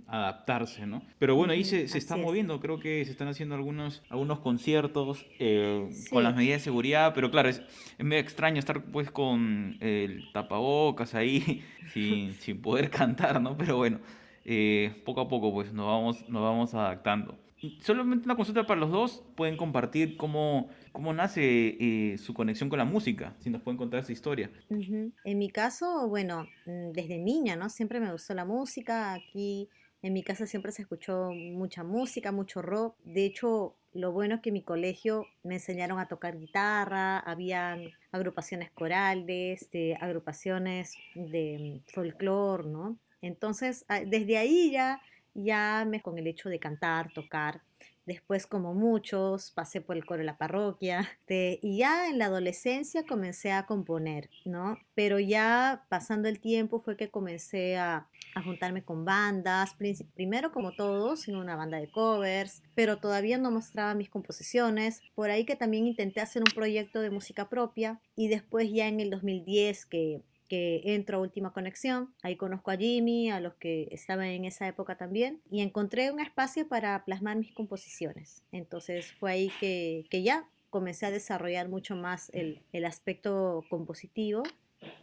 adaptarse, 0.10 0.88
¿no? 0.88 1.04
Pero 1.20 1.36
bueno, 1.36 1.54
ahí 1.54 1.64
se, 1.64 1.88
se 1.88 1.98
está 1.98 2.18
moviendo, 2.18 2.60
creo 2.60 2.80
que 2.80 3.06
se 3.06 3.12
están 3.12 3.28
haciendo 3.28 3.56
algunos, 3.56 4.02
algunos 4.10 4.40
conciertos 4.40 5.26
eh, 5.40 5.90
con 6.10 6.24
las 6.24 6.36
medidas 6.36 6.62
de 6.62 6.64
seguridad, 6.64 7.14
pero 7.14 7.30
claro, 7.30 7.50
es, 7.50 7.62
es, 7.98 8.06
medio 8.06 8.22
extraño 8.22 8.60
estar 8.60 8.84
pues 8.84 9.12
con 9.12 9.78
el 9.80 10.32
tapabocas 10.34 11.16
ahí 11.16 11.64
sin, 11.94 12.34
sin 12.40 12.62
poder 12.62 12.90
cantar, 12.90 13.42
¿no? 13.42 13.58
Pero 13.58 13.78
bueno, 13.78 14.00
eh, 14.46 15.02
poco 15.06 15.22
a 15.22 15.28
poco 15.28 15.54
pues 15.54 15.72
nos 15.74 15.86
vamos, 15.86 16.28
nos 16.30 16.42
vamos 16.42 16.74
adaptando. 16.74 17.38
Solamente 17.82 18.26
una 18.26 18.38
consulta 18.38 18.66
para 18.66 18.80
los 18.80 18.90
dos, 18.90 19.22
pueden 19.36 19.58
compartir 19.58 20.16
cómo, 20.16 20.70
cómo 20.94 21.14
nace 21.14 21.76
eh, 21.78 22.18
su 22.18 22.34
conexión 22.34 22.70
con 22.70 22.80
la 22.80 22.86
música, 22.86 23.36
si 23.40 23.50
nos 23.50 23.62
pueden 23.62 23.78
contar 23.78 24.00
esa 24.00 24.14
historia. 24.14 24.50
En 24.70 25.38
mi 25.38 25.50
caso, 25.50 26.08
bueno, 26.08 26.48
mm, 26.66 26.92
desde 26.94 27.18
niña, 27.18 27.58
¿no? 27.58 27.70
Siempre 27.70 28.00
me 28.00 28.14
gustó 28.14 28.34
la 28.34 28.46
música, 28.46 29.14
aquí 29.14 29.68
en 30.02 30.14
mi 30.14 30.24
casa 30.24 30.46
siempre 30.46 30.72
se 30.72 30.84
escuchó 30.84 31.32
mucha 31.32 31.84
música, 31.84 32.32
mucho 32.32 32.62
rock. 32.62 32.96
De 33.04 33.26
hecho, 33.26 33.76
lo 33.94 34.12
bueno 34.12 34.36
es 34.36 34.42
que 34.42 34.50
en 34.50 34.54
mi 34.54 34.64
colegio 34.64 35.26
me 35.44 35.56
enseñaron 35.56 36.00
a 36.00 36.08
tocar 36.08 36.38
guitarra, 36.38 37.20
habían 37.20 37.92
agrupaciones 38.12 38.72
corales, 38.72 39.70
de 39.72 39.98
agrupaciones 40.00 40.94
de 41.16 41.82
mm, 41.86 41.92
folclore, 41.92 42.68
¿no? 42.68 42.98
Entonces, 43.22 43.86
desde 44.08 44.38
ahí 44.38 44.72
ya, 44.72 45.02
ya 45.34 45.86
me 45.86 46.02
con 46.02 46.18
el 46.18 46.28
hecho 46.28 46.48
de 46.48 46.60
cantar, 46.60 47.12
tocar, 47.12 47.62
Después, 48.10 48.48
como 48.48 48.74
muchos, 48.74 49.52
pasé 49.52 49.82
por 49.82 49.96
el 49.96 50.04
coro 50.04 50.22
de 50.22 50.26
la 50.26 50.40
parroquia 50.40 51.08
y 51.30 51.78
ya 51.78 52.10
en 52.10 52.18
la 52.18 52.26
adolescencia 52.26 53.06
comencé 53.06 53.52
a 53.52 53.68
componer, 53.68 54.32
¿no? 54.46 54.80
Pero 54.96 55.20
ya 55.20 55.86
pasando 55.90 56.28
el 56.28 56.40
tiempo 56.40 56.80
fue 56.80 56.98
que 56.98 57.12
comencé 57.12 57.78
a, 57.78 58.08
a 58.34 58.42
juntarme 58.42 58.84
con 58.84 59.06
bandas, 59.06 59.76
primero 60.16 60.52
como 60.52 60.72
todos, 60.72 61.28
en 61.28 61.36
una 61.36 61.56
banda 61.56 61.78
de 61.78 61.92
covers, 61.92 62.64
pero 62.74 62.98
todavía 62.98 63.38
no 63.38 63.52
mostraba 63.52 63.94
mis 63.94 64.10
composiciones. 64.10 65.04
Por 65.14 65.30
ahí 65.30 65.46
que 65.46 65.56
también 65.56 65.86
intenté 65.86 66.20
hacer 66.20 66.42
un 66.42 66.52
proyecto 66.52 67.02
de 67.02 67.12
música 67.12 67.48
propia 67.48 68.02
y 68.16 68.28
después 68.28 68.72
ya 68.72 68.88
en 68.88 69.02
el 69.02 69.12
2010 69.12 69.86
que 69.86 70.24
que 70.50 70.82
entro 70.84 71.18
a 71.18 71.22
Última 71.22 71.54
Conexión. 71.54 72.14
Ahí 72.22 72.36
conozco 72.36 72.72
a 72.72 72.78
Jimmy, 72.78 73.30
a 73.30 73.40
los 73.40 73.54
que 73.54 73.88
estaban 73.92 74.28
en 74.28 74.44
esa 74.44 74.68
época 74.68 74.98
también, 74.98 75.42
y 75.50 75.62
encontré 75.62 76.12
un 76.12 76.20
espacio 76.20 76.68
para 76.68 77.06
plasmar 77.06 77.38
mis 77.38 77.54
composiciones. 77.54 78.44
Entonces 78.52 79.14
fue 79.14 79.32
ahí 79.32 79.52
que, 79.62 80.06
que 80.10 80.24
ya 80.24 80.50
comencé 80.70 81.06
a 81.06 81.12
desarrollar 81.12 81.70
mucho 81.70 81.96
más 81.96 82.30
el, 82.34 82.62
el 82.74 82.86
aspecto 82.86 83.64
compositivo 83.70 84.44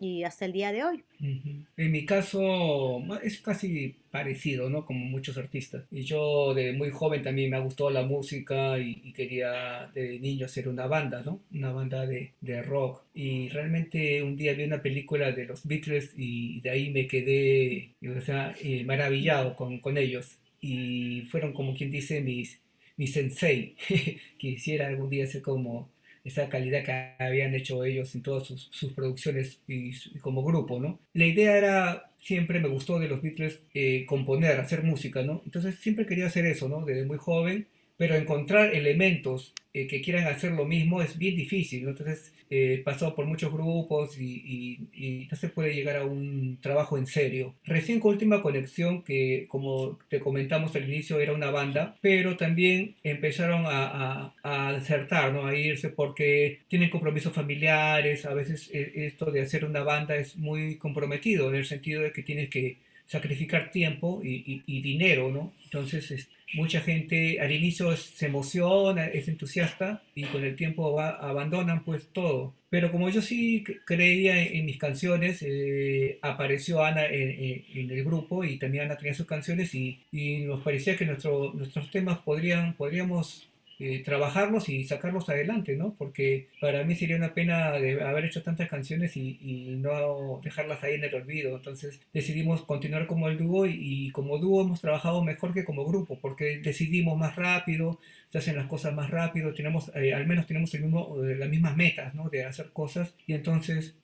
y 0.00 0.24
hasta 0.24 0.44
el 0.44 0.52
día 0.52 0.72
de 0.72 0.84
hoy. 0.84 1.04
En 1.20 1.92
mi 1.92 2.04
caso 2.04 3.02
es 3.22 3.40
casi 3.40 3.96
parecido, 4.10 4.68
¿no? 4.70 4.84
Como 4.84 5.04
muchos 5.06 5.36
artistas. 5.38 5.84
Y 5.90 6.02
yo 6.02 6.54
de 6.54 6.72
muy 6.72 6.90
joven 6.90 7.22
también 7.22 7.50
me 7.50 7.56
ha 7.56 7.60
gustado 7.60 7.90
la 7.90 8.04
música 8.04 8.78
y, 8.78 9.12
quería 9.12 9.90
de 9.94 10.18
niño 10.20 10.46
hacer 10.46 10.68
una 10.68 10.86
banda, 10.86 11.22
¿no? 11.24 11.40
Una 11.52 11.72
banda 11.72 12.06
de, 12.06 12.32
de, 12.40 12.62
rock. 12.62 13.02
Y 13.14 13.48
realmente 13.48 14.22
un 14.22 14.36
día 14.36 14.54
vi 14.54 14.64
una 14.64 14.82
película 14.82 15.32
de 15.32 15.46
los 15.46 15.66
Beatles 15.66 16.12
y 16.16 16.60
de 16.60 16.70
ahí 16.70 16.90
me 16.90 17.06
quedé 17.06 17.94
o 18.06 18.20
sea, 18.20 18.54
eh, 18.62 18.84
maravillado 18.84 19.56
con, 19.56 19.80
con 19.80 19.96
ellos. 19.96 20.38
Y 20.60 21.22
fueron 21.30 21.52
como 21.52 21.74
quien 21.74 21.90
dice 21.90 22.20
mis, 22.20 22.60
mis 22.96 23.12
sensei. 23.12 23.76
Quisiera 24.38 24.88
algún 24.88 25.10
día 25.10 25.26
ser 25.26 25.42
como 25.42 25.90
esa 26.26 26.48
calidad 26.48 26.84
que 26.84 27.24
habían 27.24 27.54
hecho 27.54 27.84
ellos 27.84 28.14
en 28.14 28.22
todas 28.22 28.46
sus, 28.46 28.92
producciones 28.92 29.60
y, 29.68 29.92
como 30.18 30.44
grupo, 30.44 30.80
¿no? 30.80 30.98
La 31.12 31.26
idea 31.26 31.56
era, 31.56 32.10
siempre 32.18 32.60
me 32.60 32.68
gustó 32.68 32.98
de 32.98 33.08
los 33.08 33.22
Beatles 33.22 33.62
eh, 33.74 34.04
componer, 34.06 34.58
hacer 34.58 34.82
música, 34.82 35.22
¿no? 35.22 35.42
Entonces 35.44 35.76
siempre 35.76 36.06
quería 36.06 36.26
hacer 36.26 36.46
eso, 36.46 36.68
¿no? 36.68 36.84
Desde 36.84 37.06
muy 37.06 37.18
joven 37.18 37.68
pero 37.96 38.14
encontrar 38.14 38.74
elementos 38.74 39.54
eh, 39.72 39.86
que 39.86 40.00
quieran 40.00 40.26
hacer 40.26 40.52
lo 40.52 40.64
mismo 40.64 41.02
es 41.02 41.18
bien 41.18 41.36
difícil. 41.36 41.86
Entonces, 41.86 42.32
he 42.48 42.78
pasado 42.78 43.14
por 43.14 43.26
muchos 43.26 43.52
grupos 43.52 44.18
y, 44.18 45.26
no 45.30 45.36
se 45.36 45.48
puede 45.48 45.74
llegar 45.74 45.96
a 45.96 46.04
un 46.04 46.58
trabajo 46.62 46.96
en 46.96 47.06
serio. 47.06 47.54
Recién 47.64 48.00
con 48.00 48.12
Última 48.12 48.40
Conexión, 48.40 49.02
que 49.02 49.46
como 49.48 49.98
te 50.08 50.20
comentamos 50.20 50.74
al 50.76 50.88
inicio 50.88 51.20
era 51.20 51.34
una 51.34 51.50
banda, 51.50 51.96
pero 52.00 52.36
también 52.36 52.94
empezaron 53.02 53.64
a, 53.66 54.32
a, 54.42 54.68
acertar, 54.70 55.32
¿no? 55.32 55.46
a 55.46 55.54
irse 55.54 55.90
porque 55.90 56.60
tienen 56.68 56.88
compromisos 56.90 57.34
familiares. 57.34 58.24
A 58.24 58.32
veces 58.32 58.70
eh, 58.72 58.92
esto 58.94 59.30
de 59.30 59.42
hacer 59.42 59.64
una 59.64 59.82
banda 59.82 60.16
es 60.16 60.36
muy 60.36 60.76
comprometido 60.76 61.50
en 61.50 61.56
el 61.56 61.66
sentido 61.66 62.02
de 62.02 62.12
que 62.12 62.22
tienes 62.22 62.48
que 62.48 62.78
sacrificar 63.06 63.70
tiempo 63.70 64.20
y, 64.22 64.62
dinero, 64.80 65.30
¿no? 65.30 65.52
Entonces, 65.64 66.28
mucha 66.54 66.80
gente 66.80 67.40
al 67.40 67.52
inicio 67.52 67.96
se 67.96 68.26
emociona, 68.26 69.06
es 69.06 69.28
entusiasta 69.28 70.02
y 70.14 70.24
con 70.24 70.44
el 70.44 70.56
tiempo 70.56 70.92
va, 70.92 71.10
abandonan 71.10 71.84
pues 71.84 72.08
todo. 72.12 72.54
Pero 72.70 72.90
como 72.90 73.08
yo 73.08 73.22
sí 73.22 73.64
creía 73.84 74.42
en, 74.42 74.66
mis 74.66 74.78
canciones, 74.78 75.42
eh, 75.42 76.18
apareció 76.22 76.84
Ana 76.84 77.06
en, 77.06 77.90
el 77.90 78.04
grupo 78.04 78.44
y 78.44 78.58
también 78.58 78.84
Ana 78.84 78.96
tenía 78.96 79.14
sus 79.14 79.26
canciones 79.26 79.74
y, 79.74 80.00
y 80.12 80.38
nos 80.40 80.62
parecía 80.62 80.96
que 80.96 81.06
nuestro, 81.06 81.52
nuestros 81.54 81.90
temas 81.90 82.18
podrían, 82.18 82.74
podríamos 82.74 83.48
eh, 83.78 84.02
trabajarlos 84.02 84.70
y 84.70 84.84
sacarlos 84.84 85.28
adelante, 85.28 85.76
¿no? 85.76 85.94
Porque 85.98 86.48
para 86.60 86.82
mí 86.84 86.94
sería 86.94 87.16
una 87.16 87.34
pena 87.34 87.74
haber 87.74 88.24
hecho 88.24 88.42
tantas 88.42 88.70
canciones 88.70 89.16
y, 89.16 89.76
no 89.76 90.40
dejarlas 90.42 90.82
ahí 90.82 90.94
en 90.94 91.04
el 91.04 91.14
olvido. 91.14 91.56
Entonces 91.56 92.00
decidimos 92.14 92.62
continuar 92.62 93.06
como 93.06 93.28
el 93.28 93.36
dúo 93.36 93.66
y, 93.66 94.10
como 94.12 94.38
dúo 94.38 94.62
hemos 94.62 94.80
trabajado 94.80 95.22
mejor 95.22 95.52
que 95.52 95.64
como 95.64 95.84
grupo, 95.84 96.18
porque 96.20 96.58
decidimos 96.58 97.18
más 97.18 97.36
rápido, 97.36 98.00
se 98.30 98.38
hacen 98.38 98.56
las 98.56 98.66
cosas 98.66 98.94
más 98.94 99.10
rápido, 99.10 99.54
tenemos, 99.54 99.90
eh, 99.94 100.14
al 100.14 100.26
menos 100.26 100.46
tenemos 100.46 100.72
el 100.74 100.82
mismo, 100.82 101.24
eh, 101.24 101.36
las 101.36 101.48
mismas 101.48 101.76
metas, 101.76 102.14
¿no? 102.14 102.28
De 102.28 102.44
hacer 102.44 102.70
cosas 102.72 103.14
y 103.26 103.34
entonces 103.34 103.94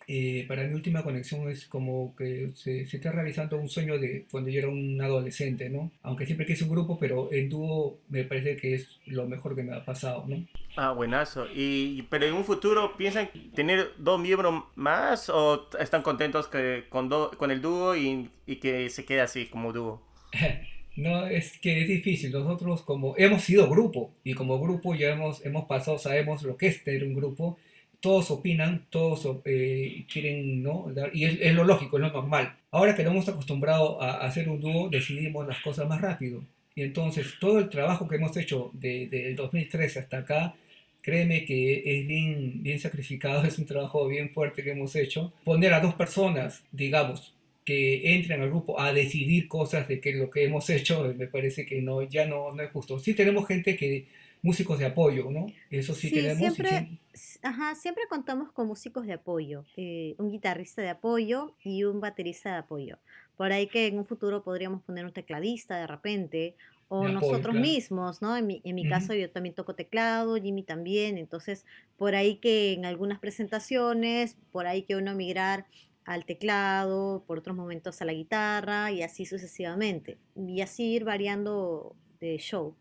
para 0.47 0.65
mi 0.65 0.75
última 0.75 1.03
conexión 1.03 1.49
es 1.49 1.67
como 1.67 2.15
que 2.17 2.51
se, 2.55 2.87
se, 2.87 2.97
está 2.99 3.13
realizando 3.13 3.57
un 3.57 3.69
sueño 3.69 3.99
de 3.99 4.27
cuando 4.31 4.51
yo 4.51 4.59
era 4.59 4.69
un 4.69 5.01
adolescente, 5.01 5.71
¿no? 5.71 5.91
Aunque 6.03 6.27
siempre 6.27 6.45
quise 6.45 6.65
un 6.65 6.71
grupo, 6.71 6.99
pero 6.99 7.31
el 7.31 7.49
dúo 7.49 7.99
me 8.09 8.25
parece 8.25 8.57
que 8.57 8.75
es 8.75 9.01
lo 9.07 9.27
mejor 9.27 9.55
que 9.55 9.63
me 9.63 9.75
ha 9.75 9.85
pasado, 9.85 10.25
¿no? 10.29 10.45
Ah, 10.77 10.93
buenazo. 10.93 11.47
Y, 11.55 12.03
pero 12.11 12.27
en 12.27 12.35
un 12.35 12.45
futuro 12.45 12.97
piensan 12.97 13.31
tener 13.55 13.93
dos 13.99 14.21
miembros 14.21 14.65
más 14.75 15.29
o 15.29 15.69
están 15.79 16.03
contentos 16.03 16.49
que, 16.49 16.85
con, 16.89 17.09
con 17.09 17.51
el 17.51 17.61
dúo 17.61 17.97
y, 17.97 18.31
y 18.47 18.57
que 18.57 18.89
se 18.91 19.05
quede 19.05 19.21
así 19.21 19.47
como 19.47 19.73
dúo? 19.73 20.03
No, 20.97 21.27
es 21.27 21.59
que 21.59 21.83
es 21.83 21.89
difícil. 21.89 22.33
Nosotros 22.33 22.83
como 22.83 23.15
hemos 23.17 23.43
sido 23.43 23.69
grupo 23.69 24.13
y 24.25 24.35
como 24.35 24.61
grupo 24.61 24.95
ya 24.95 25.11
hemos, 25.13 25.45
hemos 25.45 25.65
pasado, 25.65 25.99
sabemos 25.99 26.43
lo 26.43 26.57
que 26.57 26.67
es 26.69 26.85
tener 26.85 27.05
un 27.05 27.15
grupo. 27.15 27.59
Todos 28.01 28.31
opinan, 28.31 28.87
todos 28.91 29.29
eh, 29.45 30.05
quieren, 30.13 30.63
¿no? 30.63 30.93
Y 31.13 31.25
es, 31.25 31.55
lo 31.55 31.65
lógico, 31.65 31.97
es 31.97 32.03
lo 32.03 32.11
normal. 32.11 32.57
Ahora 32.71 32.97
que 32.97 33.05
no 33.05 33.11
hemos 33.11 33.29
acostumbrado 33.29 34.03
a 34.03 34.25
hacer 34.27 34.49
un 34.49 34.61
dúo, 34.61 34.89
decidimos 34.91 35.47
las 35.47 35.61
cosas 35.61 35.89
más 35.89 36.01
rápido. 36.01 36.43
Y 36.75 36.83
entonces 36.83 37.35
todo 37.41 37.59
el 37.59 37.69
trabajo 37.69 38.09
que 38.09 38.17
hemos 38.17 38.37
hecho 38.37 38.71
desde 38.75 39.29
el 39.29 39.37
2013 39.37 40.01
hasta 40.01 40.19
acá, 40.19 40.55
créeme 41.01 41.45
que 41.45 41.83
es 41.85 42.07
bien, 42.07 42.63
bien 42.63 42.81
sacrificado, 42.81 43.45
es 43.47 43.59
un 43.59 43.67
trabajo 43.67 44.07
bien 44.09 44.31
fuerte 44.31 44.63
que 44.63 44.73
hemos 44.73 44.97
hecho. 44.97 45.33
Poner 45.45 45.73
a 45.73 45.81
dos 45.81 45.95
personas, 45.95 46.65
digamos, 46.73 47.35
que 47.65 48.15
entren 48.15 48.41
al 48.43 48.49
grupo 48.49 48.81
a 48.81 48.93
decidir 48.93 49.49
cosas 49.49 49.89
de 49.89 50.01
que 50.01 50.13
lo 50.13 50.31
que 50.31 50.45
hemos 50.45 50.69
hecho, 50.71 51.15
me 51.17 51.29
parece 51.29 51.65
que 51.65 51.81
no, 51.81 52.03
ya 52.03 52.27
no, 52.27 52.53
no 52.53 52.63
es 52.63 52.71
justo. 52.71 52.99
Sí 52.99 53.15
tenemos 53.15 53.47
gente 53.47 53.77
que, 53.77 54.09
músicos 54.43 54.79
de 54.79 54.87
apoyo, 54.87 55.31
¿no? 55.31 55.47
Eso 55.71 55.95
sí, 55.95 56.11
tenemos. 56.11 56.39
Siempre, 56.39 56.99
Ajá, 57.43 57.75
siempre 57.75 58.05
contamos 58.09 58.51
con 58.53 58.67
músicos 58.67 59.07
de 59.07 59.13
apoyo, 59.15 59.65
eh, 59.77 60.15
un 60.19 60.31
guitarrista 60.31 60.83
de 60.83 60.91
apoyo 60.91 61.55
y 61.63 61.85
un 61.85 62.01
baterista 62.01 62.53
de 62.53 62.59
apoyo. 62.59 62.99
Por 63.37 63.53
ahí 63.53 63.69
que 63.69 63.87
en 63.87 63.99
un 63.99 64.05
futuro 64.05 64.43
podríamos 64.43 64.83
poner 64.83 65.05
un 65.05 65.13
tecladista 65.13 65.77
de 65.79 65.87
repente, 65.87 66.57
o 66.89 67.09
nosotros 67.09 67.55
mismos, 67.55 68.21
¿no? 68.21 68.37
En 68.37 68.47
mi, 68.47 68.61
en 68.65 68.75
mi 68.75 68.87
caso 68.87 69.15
yo 69.15 69.31
también 69.31 69.55
toco 69.55 69.75
teclado, 69.75 70.37
Jimmy 70.37 70.63
también, 70.63 71.17
entonces 71.17 71.65
por 71.97 72.15
ahí 72.15 72.37
que 72.37 72.75
en 72.75 72.85
algunas 72.85 73.19
presentaciones, 73.19 74.37
por 74.51 74.67
ahí 74.67 74.83
que 74.83 74.97
uno 74.97 75.15
migrar 75.15 75.65
al 76.05 76.25
teclado, 76.25 77.25
por 77.27 77.39
otros 77.39 77.57
momentos 77.57 78.03
a 78.03 78.05
la 78.05 78.13
guitarra 78.13 78.91
y 78.91 79.03
así 79.03 79.27
sucesivamente. 79.27 80.19
Y 80.37 80.61
así 80.61 80.95
ir 80.95 81.05
variando 81.05 81.95
de 82.21 82.39
show. 82.39 82.75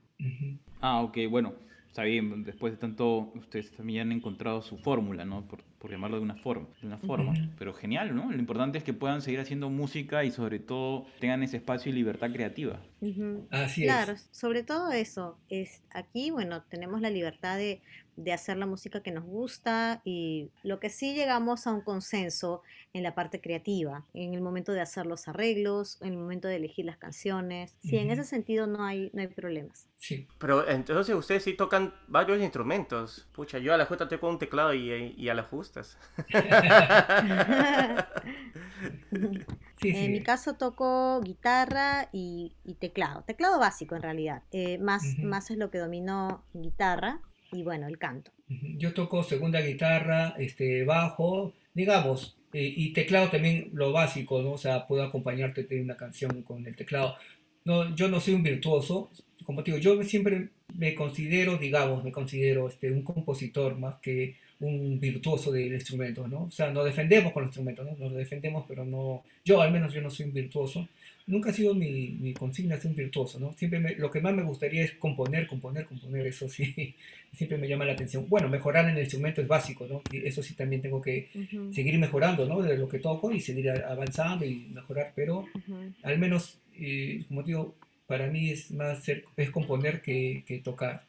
Ah, 0.81 1.01
ok, 1.01 1.17
bueno, 1.29 1.53
está 1.87 2.03
bien, 2.03 2.43
después 2.43 2.71
de 2.73 2.77
tanto, 2.77 3.31
ustedes 3.35 3.71
también 3.71 4.07
han 4.07 4.11
encontrado 4.13 4.61
su 4.61 4.77
fórmula, 4.77 5.25
¿no? 5.25 5.45
Por, 5.47 5.63
por, 5.77 5.91
llamarlo 5.91 6.17
de 6.17 6.23
una 6.23 6.35
forma, 6.35 6.67
de 6.79 6.87
una 6.87 6.97
forma. 6.97 7.33
Pero 7.59 7.73
genial, 7.73 8.15
¿no? 8.15 8.31
Lo 8.31 8.39
importante 8.39 8.77
es 8.77 8.83
que 8.83 8.93
puedan 8.93 9.21
seguir 9.21 9.39
haciendo 9.39 9.69
música 9.69 10.23
y 10.23 10.31
sobre 10.31 10.59
todo 10.59 11.05
tengan 11.19 11.43
ese 11.43 11.57
espacio 11.57 11.91
y 11.91 11.95
libertad 11.95 12.31
creativa. 12.31 12.79
Así 13.49 13.83
es. 13.83 13.87
Claro, 13.87 14.13
sobre 14.31 14.63
todo 14.63 14.91
eso. 14.91 15.37
Es, 15.49 15.83
aquí, 15.91 16.31
bueno, 16.31 16.63
tenemos 16.63 17.01
la 17.01 17.09
libertad 17.09 17.57
de 17.57 17.81
de 18.23 18.33
hacer 18.33 18.57
la 18.57 18.65
música 18.65 19.01
que 19.01 19.11
nos 19.11 19.23
gusta 19.23 20.01
y 20.03 20.49
lo 20.63 20.79
que 20.79 20.89
sí 20.89 21.13
llegamos 21.13 21.67
a 21.67 21.71
un 21.71 21.81
consenso 21.81 22.61
en 22.93 23.03
la 23.03 23.15
parte 23.15 23.41
creativa, 23.41 24.05
en 24.13 24.33
el 24.33 24.41
momento 24.41 24.73
de 24.73 24.81
hacer 24.81 25.05
los 25.05 25.27
arreglos, 25.27 25.97
en 26.01 26.09
el 26.09 26.17
momento 26.17 26.47
de 26.47 26.57
elegir 26.57 26.85
las 26.85 26.97
canciones. 26.97 27.75
Sí, 27.81 27.97
en 27.97 28.11
ese 28.11 28.23
sentido 28.23 28.67
no 28.67 28.83
hay, 28.83 29.09
no 29.13 29.21
hay 29.21 29.27
problemas. 29.27 29.87
Sí. 29.97 30.27
Pero 30.37 30.67
entonces 30.67 31.15
ustedes 31.15 31.43
sí 31.43 31.53
tocan 31.53 31.93
varios 32.07 32.41
instrumentos. 32.41 33.27
Pucha, 33.33 33.59
yo 33.59 33.73
a 33.73 33.77
la 33.77 33.85
justa 33.85 34.07
tengo 34.07 34.29
un 34.29 34.39
teclado 34.39 34.73
y, 34.73 35.29
a 35.29 35.33
las 35.33 35.47
justas. 35.47 35.97
En 39.83 40.11
mi 40.11 40.21
caso 40.21 40.53
toco 40.53 41.21
guitarra 41.21 42.09
y, 42.11 42.55
teclado. 42.79 43.23
Teclado 43.23 43.59
básico 43.59 43.95
en 43.95 44.03
realidad. 44.03 44.43
Eh, 44.51 44.77
más, 44.77 45.03
más 45.17 45.49
es 45.51 45.57
lo 45.57 45.71
que 45.71 45.79
domino 45.79 46.43
guitarra 46.53 47.19
y 47.51 47.63
bueno, 47.63 47.87
el 47.87 47.97
canto. 47.97 48.31
Yo 48.77 48.93
toco 48.93 49.23
segunda 49.23 49.61
guitarra, 49.61 50.35
este, 50.37 50.83
bajo, 50.83 51.53
digamos, 51.73 52.37
eh, 52.53 52.73
y 52.75 52.93
teclado 52.93 53.29
también 53.29 53.69
lo 53.73 53.91
básico, 53.91 54.41
¿no? 54.41 54.51
O 54.53 54.57
sea, 54.57 54.87
puedo 54.87 55.03
acompañarte 55.03 55.63
de 55.63 55.81
una 55.81 55.95
canción 55.95 56.41
con 56.43 56.65
el 56.65 56.75
teclado. 56.75 57.15
No, 57.63 57.95
yo 57.95 58.07
no 58.07 58.19
soy 58.19 58.33
un 58.33 58.43
virtuoso, 58.43 59.11
como 59.43 59.63
te 59.63 59.71
digo, 59.71 59.81
yo 59.81 60.03
siempre 60.03 60.49
me 60.75 60.95
considero, 60.95 61.57
digamos, 61.57 62.03
me 62.03 62.11
considero 62.11 62.67
este, 62.67 62.91
un 62.91 63.03
compositor 63.03 63.77
más 63.77 63.95
que 64.01 64.35
un 64.59 64.99
virtuoso 64.99 65.51
del 65.51 65.73
instrumento, 65.73 66.27
¿no? 66.27 66.43
O 66.43 66.51
sea, 66.51 66.71
nos 66.71 66.85
defendemos 66.85 67.33
con 67.33 67.43
los 67.43 67.49
instrumentos, 67.49 67.85
¿no? 67.85 67.95
Nos 67.97 68.13
defendemos, 68.13 68.65
pero 68.67 68.85
no, 68.85 69.23
yo 69.43 69.61
al 69.61 69.71
menos 69.71 69.93
yo 69.93 70.01
no 70.01 70.09
soy 70.09 70.27
un 70.27 70.33
virtuoso. 70.33 70.87
Nunca 71.27 71.49
ha 71.49 71.53
sido 71.53 71.73
mi, 71.73 72.17
mi 72.19 72.33
consigna 72.33 72.77
ser 72.77 72.91
un 72.91 72.97
virtuoso, 72.97 73.39
¿no? 73.39 73.53
Siempre 73.53 73.95
lo 73.97 74.09
que 74.11 74.21
más 74.21 74.33
me 74.33 74.43
gustaría 74.43 74.83
es 74.83 74.93
componer, 74.93 75.47
componer, 75.47 75.85
componer, 75.85 76.27
eso 76.27 76.49
sí, 76.49 76.95
siempre 77.33 77.57
me 77.57 77.67
llama 77.67 77.85
la 77.85 77.93
atención. 77.93 78.25
Bueno, 78.27 78.49
mejorar 78.49 78.85
en 78.89 78.95
el 78.95 79.03
instrumento 79.03 79.41
es 79.41 79.47
básico, 79.47 79.87
¿no? 79.87 80.01
Y 80.11 80.25
eso 80.25 80.41
sí 80.43 80.53
también 80.53 80.81
tengo 80.81 81.01
que 81.01 81.29
seguir 81.71 81.97
mejorando, 81.97 82.45
¿no? 82.45 82.61
De 82.61 82.77
lo 82.77 82.87
que 82.87 82.99
toco 82.99 83.31
y 83.31 83.39
seguir 83.39 83.69
avanzando 83.69 84.45
y 84.45 84.67
mejorar, 84.73 85.13
pero 85.15 85.45
al 86.03 86.17
menos, 86.17 86.57
eh, 86.77 87.23
como 87.27 87.43
digo, 87.43 87.75
para 88.11 88.27
mí 88.27 88.51
es 88.51 88.71
más 88.71 89.05
ser, 89.05 89.23
es 89.37 89.51
componer 89.51 90.01
que, 90.01 90.43
que 90.45 90.59
tocar. 90.59 91.07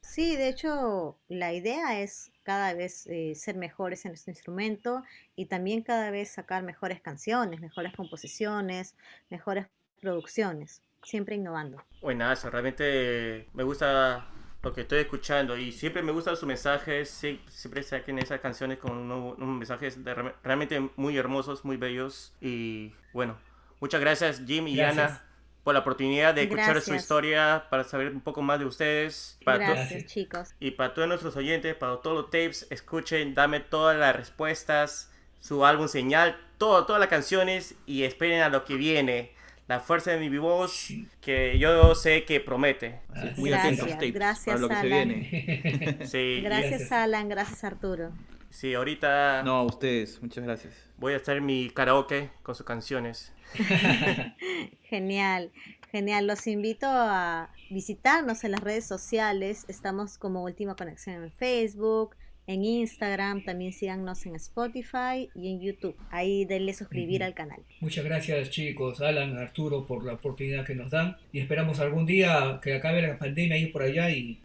Sí, 0.00 0.34
de 0.34 0.48
hecho, 0.48 1.18
la 1.28 1.52
idea 1.52 2.00
es 2.00 2.32
cada 2.42 2.72
vez 2.72 3.06
eh, 3.06 3.34
ser 3.34 3.56
mejores 3.56 4.06
en 4.06 4.12
nuestro 4.12 4.30
instrumento 4.30 5.02
y 5.36 5.44
también 5.44 5.82
cada 5.82 6.10
vez 6.10 6.30
sacar 6.30 6.62
mejores 6.62 7.02
canciones, 7.02 7.60
mejores 7.60 7.92
composiciones, 7.94 8.94
mejores 9.28 9.66
producciones, 10.00 10.80
siempre 11.02 11.34
innovando. 11.36 11.84
Buenas, 12.00 12.42
realmente 12.44 13.46
me 13.52 13.62
gusta 13.62 14.30
lo 14.62 14.72
que 14.72 14.80
estoy 14.80 15.00
escuchando 15.00 15.54
y 15.58 15.70
siempre 15.70 16.02
me 16.02 16.12
gustan 16.12 16.34
sus 16.34 16.48
mensajes, 16.48 17.10
siempre 17.10 17.82
saquen 17.82 18.18
esas 18.20 18.40
canciones 18.40 18.78
con 18.78 18.96
unos, 18.96 19.36
mensajes 19.38 19.98
realmente 20.42 20.80
muy 20.96 21.18
hermosos, 21.18 21.62
muy 21.66 21.76
bellos 21.76 22.32
y 22.40 22.94
bueno, 23.12 23.36
muchas 23.80 24.00
gracias 24.00 24.42
Jim 24.46 24.66
y 24.66 24.80
Ana 24.80 25.27
por 25.68 25.74
la 25.74 25.80
oportunidad 25.80 26.34
de 26.34 26.44
escuchar 26.44 26.80
su 26.80 26.94
historia, 26.94 27.66
para 27.68 27.84
saber 27.84 28.10
un 28.10 28.22
poco 28.22 28.40
más 28.40 28.58
de 28.58 28.64
ustedes. 28.64 29.36
Para 29.44 29.58
Gracias, 29.58 30.06
chicos. 30.06 30.54
Y 30.60 30.70
para 30.70 30.94
todos 30.94 31.06
nuestros 31.08 31.36
oyentes, 31.36 31.74
para 31.74 31.98
todos 31.98 32.16
los 32.16 32.24
tapes, 32.30 32.66
escuchen, 32.70 33.34
dame 33.34 33.60
todas 33.60 33.94
las 33.98 34.16
respuestas, 34.16 35.10
su 35.40 35.66
álbum 35.66 35.86
señal, 35.88 36.40
todo, 36.56 36.86
todas 36.86 37.00
las 37.00 37.10
canciones 37.10 37.74
y 37.84 38.04
esperen 38.04 38.40
a 38.40 38.48
lo 38.48 38.64
que 38.64 38.76
viene. 38.76 39.32
La 39.66 39.80
fuerza 39.80 40.12
de 40.12 40.30
mi 40.30 40.38
voz, 40.38 40.88
que 41.20 41.58
yo 41.58 41.94
sé 41.94 42.24
que 42.24 42.40
promete. 42.40 43.00
Muy 43.36 43.52
atentos, 43.52 43.90
tapes, 43.90 44.14
gracias, 44.14 44.46
para 44.46 44.58
lo 44.58 44.68
que 44.70 44.74
se 44.76 44.86
viene. 44.86 45.98
sí, 46.06 46.40
gracias, 46.42 46.90
Alan, 46.92 47.28
gracias, 47.28 47.62
Arturo. 47.62 48.10
Sí, 48.50 48.74
ahorita. 48.74 49.42
No, 49.42 49.56
a 49.56 49.62
ustedes, 49.62 50.20
muchas 50.22 50.44
gracias. 50.44 50.74
Voy 50.96 51.12
a 51.14 51.16
hacer 51.16 51.40
mi 51.40 51.70
karaoke 51.70 52.30
con 52.42 52.54
sus 52.54 52.66
canciones. 52.66 53.32
genial, 54.82 55.52
genial. 55.90 56.26
Los 56.26 56.46
invito 56.46 56.86
a 56.88 57.50
visitarnos 57.70 58.44
en 58.44 58.52
las 58.52 58.60
redes 58.60 58.86
sociales. 58.86 59.64
Estamos 59.68 60.18
como 60.18 60.42
Última 60.42 60.74
Conexión 60.76 61.22
en 61.22 61.32
Facebook, 61.32 62.16
en 62.48 62.64
Instagram, 62.64 63.44
también 63.44 63.72
síganos 63.72 64.24
en 64.24 64.34
Spotify 64.36 65.30
y 65.34 65.52
en 65.52 65.60
YouTube. 65.60 65.94
Ahí 66.10 66.46
denle 66.46 66.72
suscribir 66.72 67.22
al 67.22 67.34
canal. 67.34 67.60
Muchas 67.80 68.04
gracias 68.04 68.48
chicos, 68.48 69.02
Alan, 69.02 69.36
Arturo, 69.36 69.86
por 69.86 70.04
la 70.04 70.14
oportunidad 70.14 70.64
que 70.64 70.74
nos 70.74 70.90
dan 70.90 71.16
y 71.30 71.40
esperamos 71.40 71.78
algún 71.78 72.06
día 72.06 72.58
que 72.62 72.74
acabe 72.74 73.02
la 73.02 73.18
pandemia 73.18 73.56
ahí 73.56 73.66
por 73.66 73.82
allá 73.82 74.10
y, 74.10 74.40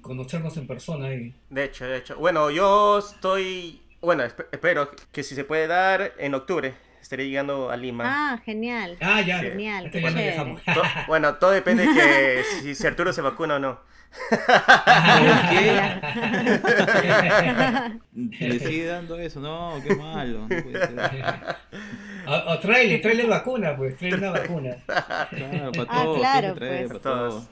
conocernos 0.00 0.56
en 0.56 0.66
persona. 0.66 1.12
Y... 1.12 1.34
De 1.50 1.64
hecho, 1.64 1.84
de 1.84 1.98
hecho. 1.98 2.16
Bueno, 2.16 2.50
yo 2.50 2.98
estoy, 2.98 3.80
bueno, 4.00 4.22
espero 4.24 4.88
que 5.12 5.22
si 5.22 5.34
se 5.34 5.44
puede 5.44 5.66
dar 5.66 6.14
en 6.18 6.34
octubre 6.34 6.72
estaré 7.00 7.28
llegando 7.28 7.70
a 7.70 7.76
Lima. 7.76 8.04
Ah, 8.06 8.38
genial. 8.44 8.96
Ah, 9.00 9.20
ya. 9.20 9.40
Genial. 9.40 9.90
bueno, 11.06 11.34
todo 11.36 11.50
depende 11.50 11.86
de 11.86 11.94
que 11.94 12.74
si 12.74 12.86
Arturo 12.86 13.12
se 13.12 13.22
vacuna 13.22 13.56
o 13.56 13.58
no. 13.58 13.80
qué? 15.50 15.90
Le 18.40 18.58
sigue 18.58 18.86
dando 18.86 19.18
eso, 19.18 19.40
no, 19.40 19.80
qué 19.86 19.94
malo. 19.94 20.40
No 20.40 20.48
puede 20.48 20.86
ser. 20.86 21.56
O, 22.26 22.58
traele, 22.58 22.98
traele 22.98 23.26
vacuna, 23.26 23.76
pues, 23.76 23.96
traele 23.96 24.16
una 24.18 24.30
vacuna. 24.30 24.76
Claro, 24.86 25.72
para 25.72 25.86
ah, 25.88 26.02
todo, 26.04 26.18
claro, 26.18 26.54
traer, 26.54 26.88
pues. 26.88 27.00
para 27.00 27.14
todo. 27.14 27.48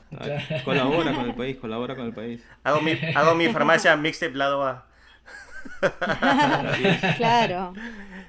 Colabora 0.65 1.15
con 1.15 1.27
el 1.27 1.35
país, 1.35 1.57
colabora 1.57 1.97
con 1.97 2.07
el 2.07 2.13
país. 2.13 2.45
Hago 2.65 2.81
mi, 2.81 2.93
hago 3.15 3.35
mi 3.35 3.49
farmacia 3.49 3.97
mixtape 3.97 4.35
lado 4.35 4.65
A. 4.65 4.85
claro. 7.17 7.73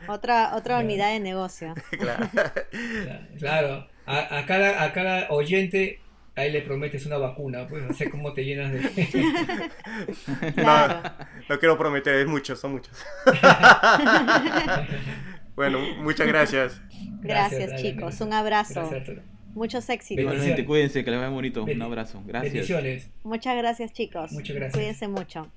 Otra, 0.07 0.55
otra 0.55 0.79
unidad 0.79 1.11
de 1.11 1.19
negocio. 1.19 1.73
Claro. 1.99 2.29
claro. 3.37 3.87
A, 4.05 4.39
a, 4.39 4.45
cada, 4.45 4.83
a 4.83 4.91
cada 4.91 5.29
oyente 5.29 5.99
ahí 6.39 6.51
le 6.51 6.61
prometes 6.61 7.05
una 7.05 7.17
vacuna, 7.17 7.67
pues 7.67 7.83
no 7.83 7.93
sé 7.93 8.09
cómo 8.09 8.33
te 8.33 8.43
llenas 8.43 8.71
de... 8.71 8.81
no, 10.55 10.87
no 11.49 11.59
quiero 11.59 11.77
prometer, 11.77 12.15
es 12.15 12.27
muchos, 12.27 12.59
son 12.59 12.73
muchos. 12.73 12.97
bueno, 15.55 15.79
muchas 15.97 16.27
gracias. 16.27 16.81
Gracias, 17.21 17.81
chicos, 17.81 18.21
un 18.21 18.33
abrazo. 18.33 18.89
Muchos 19.53 19.89
éxitos. 19.89 20.21
Igualmente, 20.21 20.63
cuídense, 20.63 21.03
que 21.03 21.11
les 21.11 21.19
vaya 21.19 21.31
bonito. 21.31 21.63
Un 21.63 21.81
abrazo. 21.81 22.21
Gracias. 22.25 22.53
Bendiciones. 22.53 23.09
Muchas 23.23 23.57
gracias, 23.57 23.91
chicos. 23.91 24.31
Muchas 24.31 24.55
gracias. 24.55 24.73
Cuídense 24.73 25.07
mucho. 25.07 25.51